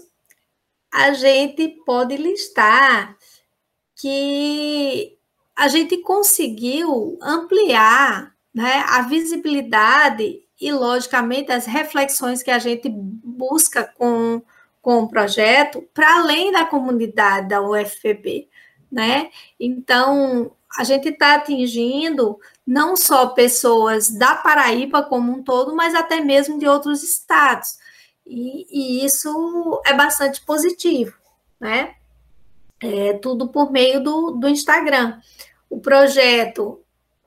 a 0.93 1.13
gente 1.13 1.67
pode 1.85 2.17
listar 2.17 3.17
que 3.95 5.17
a 5.55 5.67
gente 5.67 5.97
conseguiu 5.97 7.17
ampliar 7.21 8.35
né, 8.53 8.83
a 8.87 9.01
visibilidade 9.01 10.39
e, 10.59 10.71
logicamente, 10.71 11.51
as 11.51 11.65
reflexões 11.65 12.41
que 12.41 12.51
a 12.51 12.59
gente 12.59 12.89
busca 12.89 13.83
com 13.83 14.41
com 14.87 14.99
o 14.99 15.09
projeto 15.09 15.85
para 15.93 16.19
além 16.19 16.49
da 16.49 16.65
comunidade 16.65 17.49
da 17.49 17.61
UFPB, 17.61 18.47
né? 18.89 19.29
Então, 19.59 20.49
a 20.77 20.85
gente 20.85 21.09
está 21.09 21.35
atingindo 21.35 22.39
não 22.65 22.95
só 22.95 23.27
pessoas 23.27 24.09
da 24.09 24.35
Paraíba 24.35 25.03
como 25.03 25.29
um 25.29 25.43
todo, 25.43 25.75
mas 25.75 25.93
até 25.93 26.21
mesmo 26.21 26.57
de 26.57 26.69
outros 26.69 27.03
estados. 27.03 27.77
E, 28.25 28.65
e 29.01 29.05
isso 29.05 29.81
é 29.85 29.93
bastante 29.93 30.39
positivo, 30.45 31.17
né? 31.59 31.95
É 32.79 33.11
tudo 33.11 33.49
por 33.49 33.69
meio 33.69 34.01
do, 34.01 34.31
do 34.31 34.47
Instagram. 34.47 35.19
O 35.69 35.81
projeto 35.81 36.81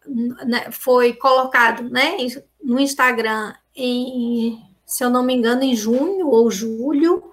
né, 0.06 0.70
foi 0.70 1.12
colocado 1.12 1.90
né, 1.90 2.16
no 2.64 2.80
Instagram 2.80 3.52
em, 3.76 4.58
se 4.86 5.04
eu 5.04 5.10
não 5.10 5.22
me 5.22 5.34
engano, 5.34 5.62
em 5.62 5.76
junho 5.76 6.26
ou 6.28 6.50
julho 6.50 7.29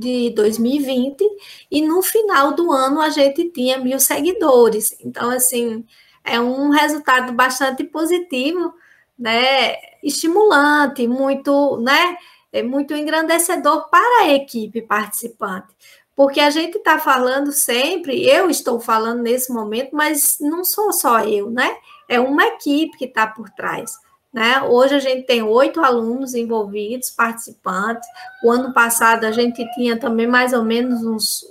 de 0.00 0.30
2020 0.30 1.22
e 1.70 1.82
no 1.82 2.02
final 2.02 2.54
do 2.54 2.72
ano 2.72 3.00
a 3.00 3.10
gente 3.10 3.50
tinha 3.50 3.78
mil 3.78 4.00
seguidores. 4.00 4.96
Então, 5.04 5.30
assim, 5.30 5.84
é 6.24 6.40
um 6.40 6.70
resultado 6.70 7.32
bastante 7.32 7.84
positivo, 7.84 8.72
né? 9.18 9.76
Estimulante, 10.02 11.06
muito, 11.06 11.76
né? 11.78 12.16
É 12.52 12.62
muito 12.62 12.94
engrandecedor 12.94 13.88
para 13.90 14.24
a 14.24 14.32
equipe 14.32 14.82
participante. 14.82 15.68
Porque 16.16 16.40
a 16.40 16.50
gente 16.50 16.78
está 16.78 16.98
falando 16.98 17.52
sempre, 17.52 18.26
eu 18.26 18.50
estou 18.50 18.80
falando 18.80 19.22
nesse 19.22 19.52
momento, 19.52 19.94
mas 19.94 20.36
não 20.40 20.64
sou 20.64 20.92
só 20.92 21.20
eu, 21.20 21.50
né? 21.50 21.76
É 22.08 22.18
uma 22.18 22.44
equipe 22.44 22.98
que 22.98 23.04
está 23.04 23.26
por 23.26 23.48
trás. 23.50 23.92
Né? 24.32 24.62
Hoje 24.62 24.94
a 24.94 24.98
gente 25.00 25.26
tem 25.26 25.42
oito 25.42 25.80
alunos 25.80 26.34
envolvidos, 26.34 27.10
participantes. 27.10 28.08
O 28.44 28.50
ano 28.50 28.72
passado 28.72 29.24
a 29.24 29.32
gente 29.32 29.68
tinha 29.74 29.98
também 29.98 30.26
mais 30.26 30.52
ou 30.52 30.62
menos 30.62 31.02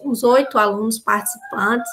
uns 0.04 0.24
oito 0.24 0.58
alunos 0.58 0.98
participantes. 0.98 1.92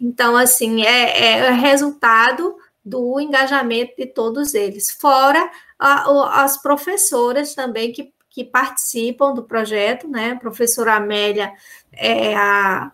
Então, 0.00 0.36
assim, 0.36 0.82
é, 0.84 1.46
é 1.46 1.50
resultado 1.50 2.56
do 2.84 3.20
engajamento 3.20 3.94
de 3.98 4.06
todos 4.06 4.54
eles, 4.54 4.90
fora 4.90 5.50
a, 5.78 6.42
as 6.42 6.60
professoras 6.62 7.54
também 7.54 7.92
que, 7.92 8.12
que 8.30 8.44
participam 8.44 9.34
do 9.34 9.42
projeto, 9.42 10.08
né? 10.08 10.32
A 10.32 10.36
professora 10.36 10.94
Amélia 10.94 11.52
é 11.92 12.34
a 12.34 12.90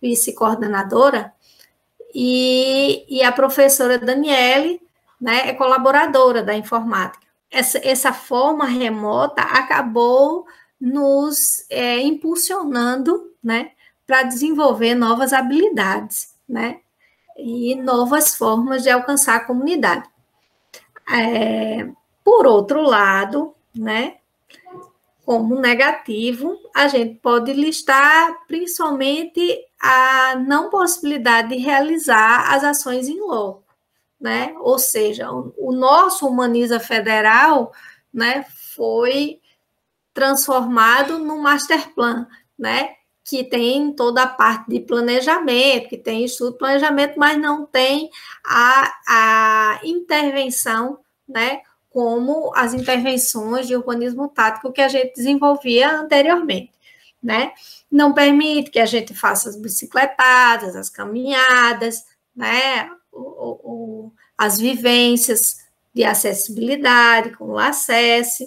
vice-coordenadora, 0.00 1.32
e, 2.14 3.04
e 3.08 3.22
a 3.22 3.30
professora 3.30 3.98
Daniele 3.98 4.80
né, 5.20 5.48
é 5.48 5.54
colaboradora 5.54 6.42
da 6.42 6.54
informática. 6.54 7.26
Essa, 7.50 7.78
essa 7.82 8.12
forma 8.12 8.66
remota 8.66 9.42
acabou 9.42 10.46
nos 10.80 11.66
é, 11.70 12.00
impulsionando, 12.00 13.32
né, 13.42 13.72
para 14.06 14.22
desenvolver 14.22 14.94
novas 14.94 15.32
habilidades, 15.32 16.34
né, 16.48 16.80
e 17.36 17.74
novas 17.74 18.36
formas 18.36 18.82
de 18.82 18.90
alcançar 18.90 19.36
a 19.36 19.44
comunidade. 19.44 20.08
É, 21.10 21.88
por 22.24 22.46
outro 22.46 22.82
lado, 22.82 23.54
né, 23.74 24.16
como 25.24 25.60
negativo, 25.60 26.58
a 26.74 26.88
gente 26.88 27.16
pode 27.16 27.52
listar 27.52 28.46
principalmente 28.46 29.58
a 29.80 30.36
não 30.36 30.70
possibilidade 30.70 31.48
de 31.50 31.56
realizar 31.56 32.54
as 32.54 32.64
ações 32.64 33.08
em 33.08 33.20
loco 33.20 33.67
né? 34.20 34.54
Ou 34.60 34.78
seja, 34.78 35.30
o, 35.30 35.72
nosso 35.72 36.26
Humaniza 36.26 36.80
Federal, 36.80 37.72
né, 38.12 38.44
foi 38.74 39.40
transformado 40.12 41.18
no 41.18 41.38
master 41.38 41.94
plan, 41.94 42.26
né? 42.58 42.94
Que 43.24 43.44
tem 43.44 43.92
toda 43.92 44.22
a 44.22 44.26
parte 44.26 44.68
de 44.68 44.80
planejamento, 44.80 45.88
que 45.88 45.96
tem 45.96 46.24
estudo 46.24 46.52
de 46.52 46.58
planejamento, 46.58 47.18
mas 47.18 47.38
não 47.38 47.64
tem 47.64 48.10
a, 48.44 48.94
a 49.06 49.80
intervenção, 49.84 50.98
né? 51.28 51.60
Como 51.90 52.52
as 52.56 52.74
intervenções 52.74 53.68
de 53.68 53.76
urbanismo 53.76 54.28
tático 54.28 54.72
que 54.72 54.80
a 54.80 54.88
gente 54.88 55.14
desenvolvia 55.14 55.90
anteriormente, 55.90 56.72
né? 57.22 57.52
Não 57.90 58.12
permite 58.12 58.70
que 58.70 58.80
a 58.80 58.86
gente 58.86 59.14
faça 59.14 59.48
as 59.48 59.56
bicicletadas, 59.56 60.74
as 60.74 60.90
caminhadas, 60.90 62.04
né? 62.34 62.90
O, 63.12 63.20
o, 63.20 64.12
as 64.36 64.58
vivências 64.58 65.66
de 65.94 66.04
acessibilidade, 66.04 67.36
com 67.36 67.46
o 67.46 67.58
acesso, 67.58 68.44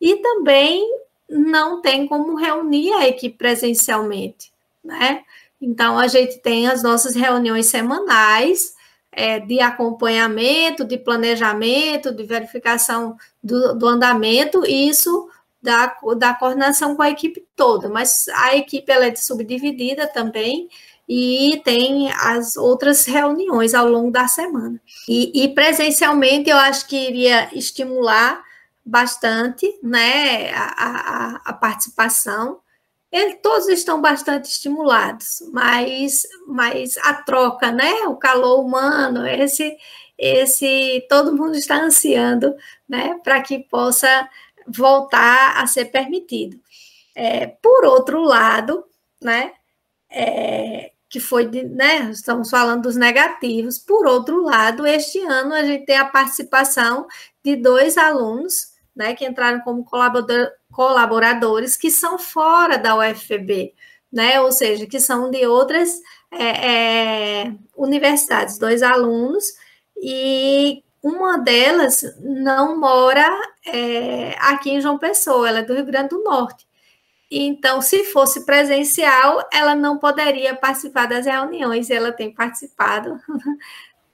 e 0.00 0.16
também 0.16 0.82
não 1.28 1.80
tem 1.80 2.06
como 2.06 2.34
reunir 2.34 2.92
a 2.92 3.08
equipe 3.08 3.38
presencialmente, 3.38 4.52
né? 4.84 5.22
Então, 5.60 5.98
a 5.98 6.08
gente 6.08 6.38
tem 6.38 6.66
as 6.66 6.82
nossas 6.82 7.14
reuniões 7.14 7.66
semanais 7.66 8.74
é, 9.12 9.38
de 9.38 9.60
acompanhamento, 9.60 10.84
de 10.84 10.96
planejamento, 10.96 12.12
de 12.12 12.22
verificação 12.24 13.16
do, 13.42 13.74
do 13.74 13.86
andamento, 13.86 14.64
e 14.66 14.88
isso 14.88 15.28
da, 15.62 15.94
da 16.16 16.34
coordenação 16.34 16.96
com 16.96 17.02
a 17.02 17.10
equipe 17.10 17.46
toda, 17.54 17.88
mas 17.88 18.26
a 18.28 18.56
equipe 18.56 18.90
ela 18.90 19.06
é 19.06 19.14
subdividida 19.14 20.06
também 20.06 20.68
e 21.12 21.60
tem 21.64 22.08
as 22.12 22.56
outras 22.56 23.04
reuniões 23.04 23.74
ao 23.74 23.88
longo 23.88 24.12
da 24.12 24.28
semana. 24.28 24.80
E, 25.08 25.42
e 25.42 25.48
presencialmente 25.52 26.48
eu 26.48 26.56
acho 26.56 26.86
que 26.86 26.96
iria 26.96 27.48
estimular 27.52 28.40
bastante 28.86 29.66
né, 29.82 30.52
a, 30.52 30.66
a, 30.76 31.40
a 31.46 31.52
participação. 31.52 32.60
Ele, 33.10 33.34
todos 33.34 33.68
estão 33.68 34.00
bastante 34.00 34.50
estimulados, 34.50 35.42
mas, 35.52 36.22
mas 36.46 36.96
a 36.98 37.14
troca, 37.14 37.72
né, 37.72 37.92
o 38.06 38.14
calor 38.14 38.64
humano, 38.64 39.26
esse, 39.26 39.76
esse 40.16 41.04
todo 41.08 41.36
mundo 41.36 41.56
está 41.56 41.82
ansiando 41.82 42.54
né, 42.88 43.18
para 43.24 43.40
que 43.42 43.58
possa 43.58 44.28
voltar 44.64 45.60
a 45.60 45.66
ser 45.66 45.86
permitido. 45.86 46.56
É, 47.16 47.48
por 47.48 47.84
outro 47.84 48.22
lado, 48.22 48.84
né, 49.20 49.54
é, 50.08 50.92
que 51.10 51.18
foi, 51.18 51.46
de, 51.46 51.64
né, 51.64 52.08
estamos 52.12 52.48
falando 52.48 52.82
dos 52.82 52.94
negativos, 52.94 53.78
por 53.78 54.06
outro 54.06 54.44
lado, 54.44 54.86
este 54.86 55.18
ano 55.18 55.52
a 55.52 55.64
gente 55.64 55.84
tem 55.84 55.96
a 55.96 56.04
participação 56.04 57.08
de 57.44 57.56
dois 57.56 57.98
alunos, 57.98 58.74
né, 58.94 59.12
que 59.14 59.26
entraram 59.26 59.60
como 59.60 59.84
colaborador, 59.84 60.52
colaboradores 60.70 61.76
que 61.76 61.90
são 61.90 62.16
fora 62.16 62.78
da 62.78 62.96
UFPB, 62.96 63.74
né, 64.12 64.40
ou 64.40 64.52
seja, 64.52 64.86
que 64.86 65.00
são 65.00 65.30
de 65.32 65.44
outras 65.46 66.00
é, 66.30 66.44
é, 67.48 67.54
universidades, 67.76 68.56
dois 68.56 68.80
alunos, 68.80 69.44
e 70.00 70.84
uma 71.02 71.38
delas 71.38 72.02
não 72.20 72.78
mora 72.78 73.28
é, 73.66 74.36
aqui 74.38 74.70
em 74.70 74.80
João 74.80 74.96
Pessoa, 74.96 75.48
ela 75.48 75.58
é 75.58 75.62
do 75.64 75.74
Rio 75.74 75.86
Grande 75.86 76.10
do 76.10 76.22
Norte. 76.22 76.69
Então, 77.30 77.80
se 77.80 78.04
fosse 78.06 78.44
presencial, 78.44 79.46
ela 79.52 79.74
não 79.74 79.98
poderia 79.98 80.54
participar 80.56 81.06
das 81.06 81.26
reuniões, 81.26 81.88
e 81.88 81.92
ela 81.92 82.10
tem 82.10 82.32
participado. 82.32 83.20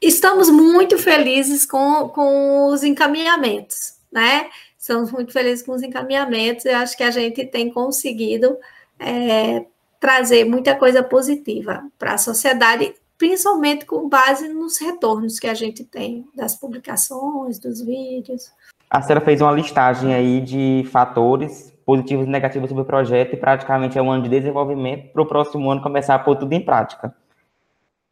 Estamos 0.00 0.50
muito 0.50 0.98
felizes 0.98 1.64
com, 1.64 2.10
com 2.10 2.66
os 2.66 2.84
encaminhamentos, 2.84 3.94
né? 4.12 4.50
Estamos 4.78 5.10
muito 5.10 5.32
felizes 5.32 5.64
com 5.64 5.72
os 5.72 5.82
encaminhamentos, 5.82 6.66
eu 6.66 6.76
acho 6.76 6.96
que 6.96 7.02
a 7.02 7.10
gente 7.10 7.46
tem 7.46 7.70
conseguido 7.70 8.58
é, 9.00 9.64
trazer 9.98 10.44
muita 10.44 10.74
coisa 10.76 11.02
positiva 11.02 11.82
para 11.98 12.12
a 12.12 12.18
sociedade, 12.18 12.94
principalmente 13.16 13.86
com 13.86 14.08
base 14.08 14.48
nos 14.48 14.78
retornos 14.78 15.40
que 15.40 15.46
a 15.46 15.54
gente 15.54 15.82
tem 15.82 16.28
das 16.34 16.54
publicações, 16.54 17.58
dos 17.58 17.80
vídeos. 17.80 18.52
A 18.90 19.00
senhora 19.00 19.24
fez 19.24 19.40
uma 19.40 19.50
listagem 19.50 20.14
aí 20.14 20.40
de 20.40 20.86
fatores 20.92 21.75
positivos 21.86 22.26
e 22.26 22.28
negativos 22.28 22.68
sobre 22.68 22.82
o 22.82 22.86
projeto 22.86 23.34
e 23.34 23.36
praticamente 23.36 23.96
é 23.96 24.02
um 24.02 24.10
ano 24.10 24.24
de 24.24 24.28
desenvolvimento 24.28 25.12
para 25.12 25.22
o 25.22 25.26
próximo 25.26 25.70
ano 25.70 25.80
começar 25.80 26.16
a 26.16 26.18
pôr 26.18 26.34
tudo 26.34 26.52
em 26.52 26.60
prática. 26.60 27.14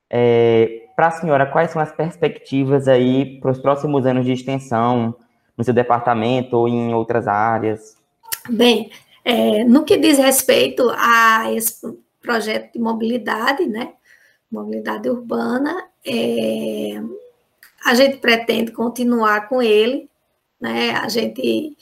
É, 0.08 0.84
para 0.94 1.08
a 1.08 1.10
senhora, 1.10 1.46
quais 1.46 1.72
são 1.72 1.82
as 1.82 1.90
perspectivas 1.90 2.86
aí 2.86 3.40
para 3.40 3.50
os 3.50 3.58
próximos 3.58 4.06
anos 4.06 4.24
de 4.24 4.32
extensão 4.32 5.16
no 5.58 5.64
seu 5.64 5.74
departamento 5.74 6.56
ou 6.56 6.68
em 6.68 6.94
outras 6.94 7.26
áreas? 7.26 7.96
Bem, 8.48 8.92
é, 9.24 9.64
no 9.64 9.84
que 9.84 9.96
diz 9.96 10.18
respeito 10.18 10.88
a 10.96 11.52
esse 11.52 11.98
projeto 12.22 12.74
de 12.74 12.78
mobilidade, 12.78 13.66
né, 13.66 13.94
mobilidade 14.48 15.10
urbana, 15.10 15.88
é, 16.06 17.02
a 17.84 17.94
gente 17.94 18.18
pretende 18.18 18.70
continuar 18.70 19.48
com 19.48 19.60
ele, 19.60 20.08
né, 20.60 20.92
a 20.92 21.08
gente 21.08 21.76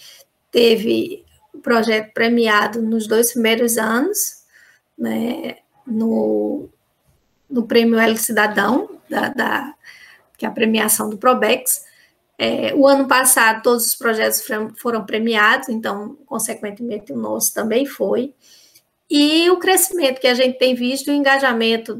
teve 0.50 1.22
projeto 1.62 2.12
premiado 2.12 2.82
nos 2.82 3.06
dois 3.06 3.32
primeiros 3.32 3.78
anos, 3.78 4.42
né, 4.98 5.56
no, 5.86 6.68
no 7.48 7.62
Prêmio 7.64 7.98
L 7.98 8.16
Cidadão, 8.16 8.90
da, 9.08 9.28
da, 9.28 9.74
que 10.36 10.44
é 10.44 10.48
a 10.48 10.52
premiação 10.52 11.08
do 11.08 11.16
Probex. 11.16 11.84
É, 12.38 12.74
o 12.74 12.88
ano 12.88 13.06
passado, 13.06 13.62
todos 13.62 13.86
os 13.86 13.94
projetos 13.94 14.42
foram 14.78 15.04
premiados, 15.04 15.68
então, 15.68 16.16
consequentemente, 16.26 17.12
o 17.12 17.16
nosso 17.16 17.54
também 17.54 17.86
foi. 17.86 18.34
E 19.08 19.48
o 19.50 19.58
crescimento 19.58 20.20
que 20.20 20.26
a 20.26 20.34
gente 20.34 20.58
tem 20.58 20.74
visto, 20.74 21.08
o 21.08 21.14
engajamento 21.14 21.96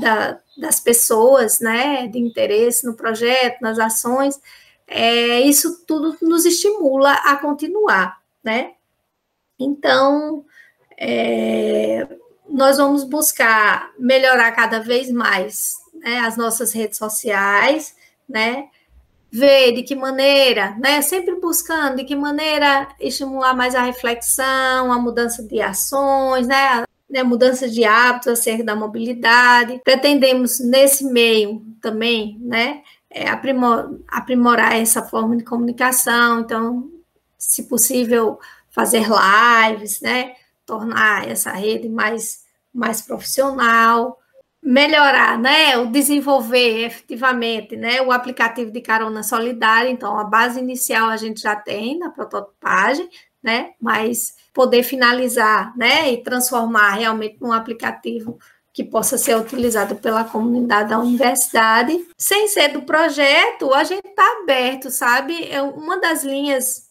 da, 0.00 0.38
das 0.56 0.80
pessoas, 0.80 1.60
né, 1.60 2.06
de 2.06 2.18
interesse 2.18 2.86
no 2.86 2.94
projeto, 2.94 3.60
nas 3.60 3.78
ações, 3.78 4.40
é, 4.86 5.40
isso 5.40 5.84
tudo 5.84 6.16
nos 6.22 6.46
estimula 6.46 7.12
a 7.12 7.36
continuar, 7.36 8.18
né? 8.42 8.75
Então, 9.58 10.44
é, 10.98 12.06
nós 12.48 12.76
vamos 12.76 13.04
buscar 13.04 13.90
melhorar 13.98 14.52
cada 14.52 14.80
vez 14.80 15.10
mais 15.10 15.74
né, 15.94 16.18
as 16.20 16.36
nossas 16.36 16.72
redes 16.72 16.98
sociais, 16.98 17.94
né? 18.28 18.68
Ver 19.30 19.72
de 19.72 19.82
que 19.82 19.94
maneira, 19.94 20.76
né? 20.78 21.02
Sempre 21.02 21.40
buscando 21.40 21.96
de 21.96 22.04
que 22.04 22.14
maneira 22.14 22.88
estimular 23.00 23.54
mais 23.54 23.74
a 23.74 23.82
reflexão, 23.82 24.92
a 24.92 24.98
mudança 24.98 25.42
de 25.42 25.60
ações, 25.60 26.46
né? 26.46 26.84
né, 27.08 27.22
mudança 27.22 27.68
de 27.68 27.84
hábitos 27.84 28.28
acerca 28.28 28.64
da 28.64 28.74
mobilidade. 28.74 29.80
Pretendemos, 29.84 30.60
nesse 30.60 31.04
meio 31.04 31.64
também, 31.80 32.38
né, 32.40 32.82
é, 33.08 33.28
aprimor, 33.28 34.00
aprimorar 34.08 34.74
essa 34.76 35.02
forma 35.02 35.36
de 35.36 35.44
comunicação, 35.44 36.40
então, 36.40 36.90
se 37.38 37.64
possível, 37.68 38.38
fazer 38.76 39.06
lives, 39.08 40.02
né? 40.02 40.34
Tornar 40.66 41.26
essa 41.26 41.50
rede 41.50 41.88
mais, 41.88 42.44
mais 42.74 43.00
profissional, 43.00 44.18
melhorar, 44.62 45.38
né? 45.38 45.78
O 45.78 45.86
desenvolver 45.86 46.84
efetivamente, 46.84 47.74
né? 47.74 48.02
O 48.02 48.12
aplicativo 48.12 48.70
de 48.70 48.82
carona 48.82 49.22
solidária. 49.22 49.88
Então, 49.88 50.18
a 50.18 50.24
base 50.24 50.60
inicial 50.60 51.08
a 51.08 51.16
gente 51.16 51.40
já 51.40 51.56
tem 51.56 51.98
na 51.98 52.10
prototipagem, 52.10 53.08
né? 53.42 53.70
Mas 53.80 54.34
poder 54.52 54.82
finalizar, 54.82 55.74
né? 55.74 56.12
E 56.12 56.22
transformar 56.22 56.90
realmente 56.90 57.38
num 57.40 57.52
aplicativo 57.52 58.38
que 58.74 58.84
possa 58.84 59.16
ser 59.16 59.38
utilizado 59.38 59.96
pela 59.96 60.22
comunidade 60.22 60.90
da 60.90 60.98
universidade. 60.98 62.06
Sem 62.18 62.46
ser 62.46 62.68
do 62.68 62.82
projeto, 62.82 63.72
a 63.72 63.84
gente 63.84 64.06
está 64.06 64.40
aberto, 64.42 64.90
sabe? 64.90 65.50
É 65.50 65.62
uma 65.62 65.98
das 65.98 66.22
linhas 66.22 66.85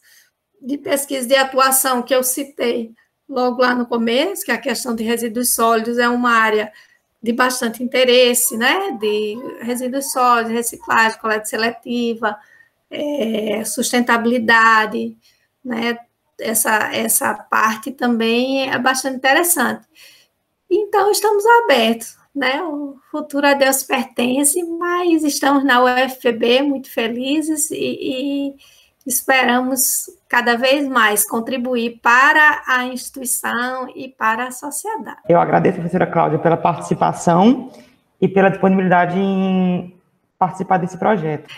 de 0.65 0.77
pesquisa 0.79 1.27
de 1.27 1.35
atuação 1.35 2.01
que 2.01 2.13
eu 2.13 2.23
citei 2.23 2.91
logo 3.29 3.61
lá 3.61 3.75
no 3.75 3.85
começo, 3.85 4.43
que 4.43 4.51
é 4.51 4.55
a 4.55 4.59
questão 4.61 4.95
de 4.95 5.03
resíduos 5.03 5.53
sólidos 5.53 5.97
é 5.97 6.09
uma 6.09 6.31
área 6.31 6.71
de 7.21 7.31
bastante 7.31 7.83
interesse, 7.83 8.57
né? 8.57 8.97
De 8.99 9.35
resíduos 9.61 10.11
sólidos, 10.11 10.51
reciclagem, 10.51 11.19
coleta 11.19 11.45
seletiva, 11.45 12.37
é, 12.89 13.63
sustentabilidade, 13.63 15.15
né? 15.63 15.97
Essa, 16.39 16.93
essa 16.93 17.33
parte 17.33 17.91
também 17.91 18.69
é 18.69 18.77
bastante 18.77 19.17
interessante. 19.17 19.87
Então, 20.69 21.11
estamos 21.11 21.45
abertos, 21.63 22.17
né? 22.33 22.61
O 22.63 22.97
futuro 23.11 23.47
a 23.47 23.53
Deus 23.53 23.83
pertence, 23.83 24.61
mas 24.63 25.23
estamos 25.23 25.63
na 25.63 25.83
UFPB 25.83 26.61
muito 26.63 26.91
felizes 26.91 27.71
e, 27.71 27.77
e 27.77 28.55
esperamos 29.05 30.09
cada 30.27 30.57
vez 30.57 30.87
mais 30.87 31.27
contribuir 31.27 31.99
para 32.01 32.63
a 32.67 32.85
instituição 32.85 33.87
e 33.95 34.09
para 34.09 34.47
a 34.47 34.51
sociedade. 34.51 35.21
Eu 35.29 35.39
agradeço, 35.39 35.75
professora 35.75 36.07
Cláudia, 36.07 36.39
pela 36.39 36.57
participação 36.57 37.71
e 38.19 38.27
pela 38.27 38.49
disponibilidade 38.49 39.17
em 39.17 39.95
participar 40.37 40.77
desse 40.77 40.97
projeto. 40.97 41.53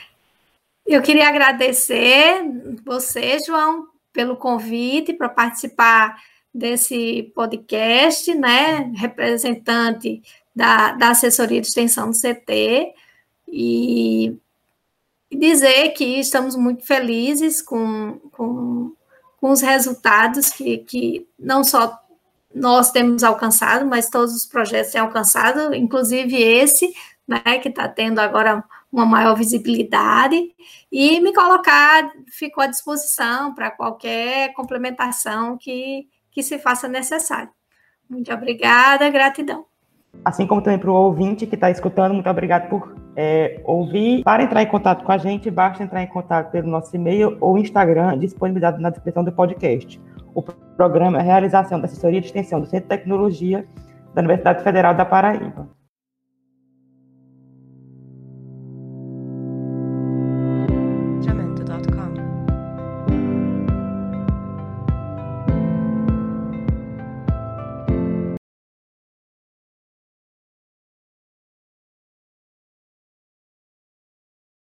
Eu 0.86 1.02
queria 1.02 1.28
agradecer 1.28 2.42
você, 2.86 3.40
João, 3.46 3.88
pelo 4.14 4.36
convite 4.36 5.14
para 5.14 5.30
participar 5.30 6.18
desse 6.54 7.32
podcast, 7.36 8.34
né, 8.34 8.92
representante 8.96 10.22
da, 10.56 10.94
da 10.94 11.10
assessoria 11.10 11.62
de 11.62 11.68
extensão 11.68 12.10
do 12.10 12.18
CT, 12.18 12.94
e 13.48 14.38
e 15.30 15.38
dizer 15.38 15.90
que 15.90 16.20
estamos 16.20 16.56
muito 16.56 16.86
felizes 16.86 17.62
com, 17.62 18.20
com, 18.32 18.94
com 19.38 19.52
os 19.52 19.62
resultados 19.62 20.50
que, 20.50 20.80
que 20.80 21.28
não 21.38 21.64
só 21.64 22.00
nós 22.54 22.92
temos 22.92 23.24
alcançado, 23.24 23.86
mas 23.86 24.10
todos 24.10 24.34
os 24.34 24.46
projetos 24.46 24.92
têm 24.92 25.02
alcançado, 25.02 25.74
inclusive 25.76 26.36
esse, 26.42 26.94
né, 27.28 27.60
que 27.62 27.70
está 27.70 27.88
tendo 27.88 28.20
agora 28.20 28.64
uma 28.92 29.06
maior 29.06 29.36
visibilidade, 29.36 30.56
e 30.92 31.20
me 31.20 31.34
colocar, 31.34 32.10
fico 32.32 32.62
à 32.62 32.68
disposição 32.68 33.54
para 33.54 33.70
qualquer 33.70 34.54
complementação 34.54 35.58
que, 35.58 36.08
que 36.32 36.42
se 36.42 36.58
faça 36.58 36.88
necessário. 36.88 37.50
Muito 38.10 38.32
obrigada, 38.34 39.10
gratidão. 39.10 39.66
Assim 40.24 40.46
como 40.46 40.62
também 40.62 40.80
para 40.80 40.92
o 40.92 40.94
ouvinte 40.94 41.46
que 41.46 41.56
está 41.56 41.70
escutando, 41.70 42.14
muito 42.14 42.30
obrigado 42.30 42.68
por 42.70 42.96
é, 43.16 43.62
ouvir. 43.64 44.24
Para 44.24 44.44
entrar 44.44 44.62
em 44.62 44.68
contato 44.68 45.04
com 45.04 45.12
a 45.12 45.18
gente, 45.18 45.50
basta 45.50 45.84
entrar 45.84 46.04
em 46.04 46.08
contato 46.08 46.52
pelo 46.52 46.70
nosso 46.70 46.96
e-mail 46.96 47.38
ou 47.40 47.58
Instagram, 47.58 48.18
disponibilizado 48.18 48.80
na 48.82 48.90
descrição 48.90 49.24
do 49.24 49.32
podcast. 49.32 50.02
O 50.36 50.42
programa 50.42 51.18
é 51.18 51.22
a 51.22 51.24
realização 51.24 51.80
da 51.80 51.86
assessoria 51.86 52.22
de 52.22 52.28
extensão 52.28 52.60
do 52.60 52.68
Centro 52.68 52.90
de 52.90 52.96
Tecnologia 52.96 53.66
da 54.14 54.22
Universidade 54.22 54.64
Federal 54.64 54.94
da 54.94 55.06
Paraíba. 55.06 55.77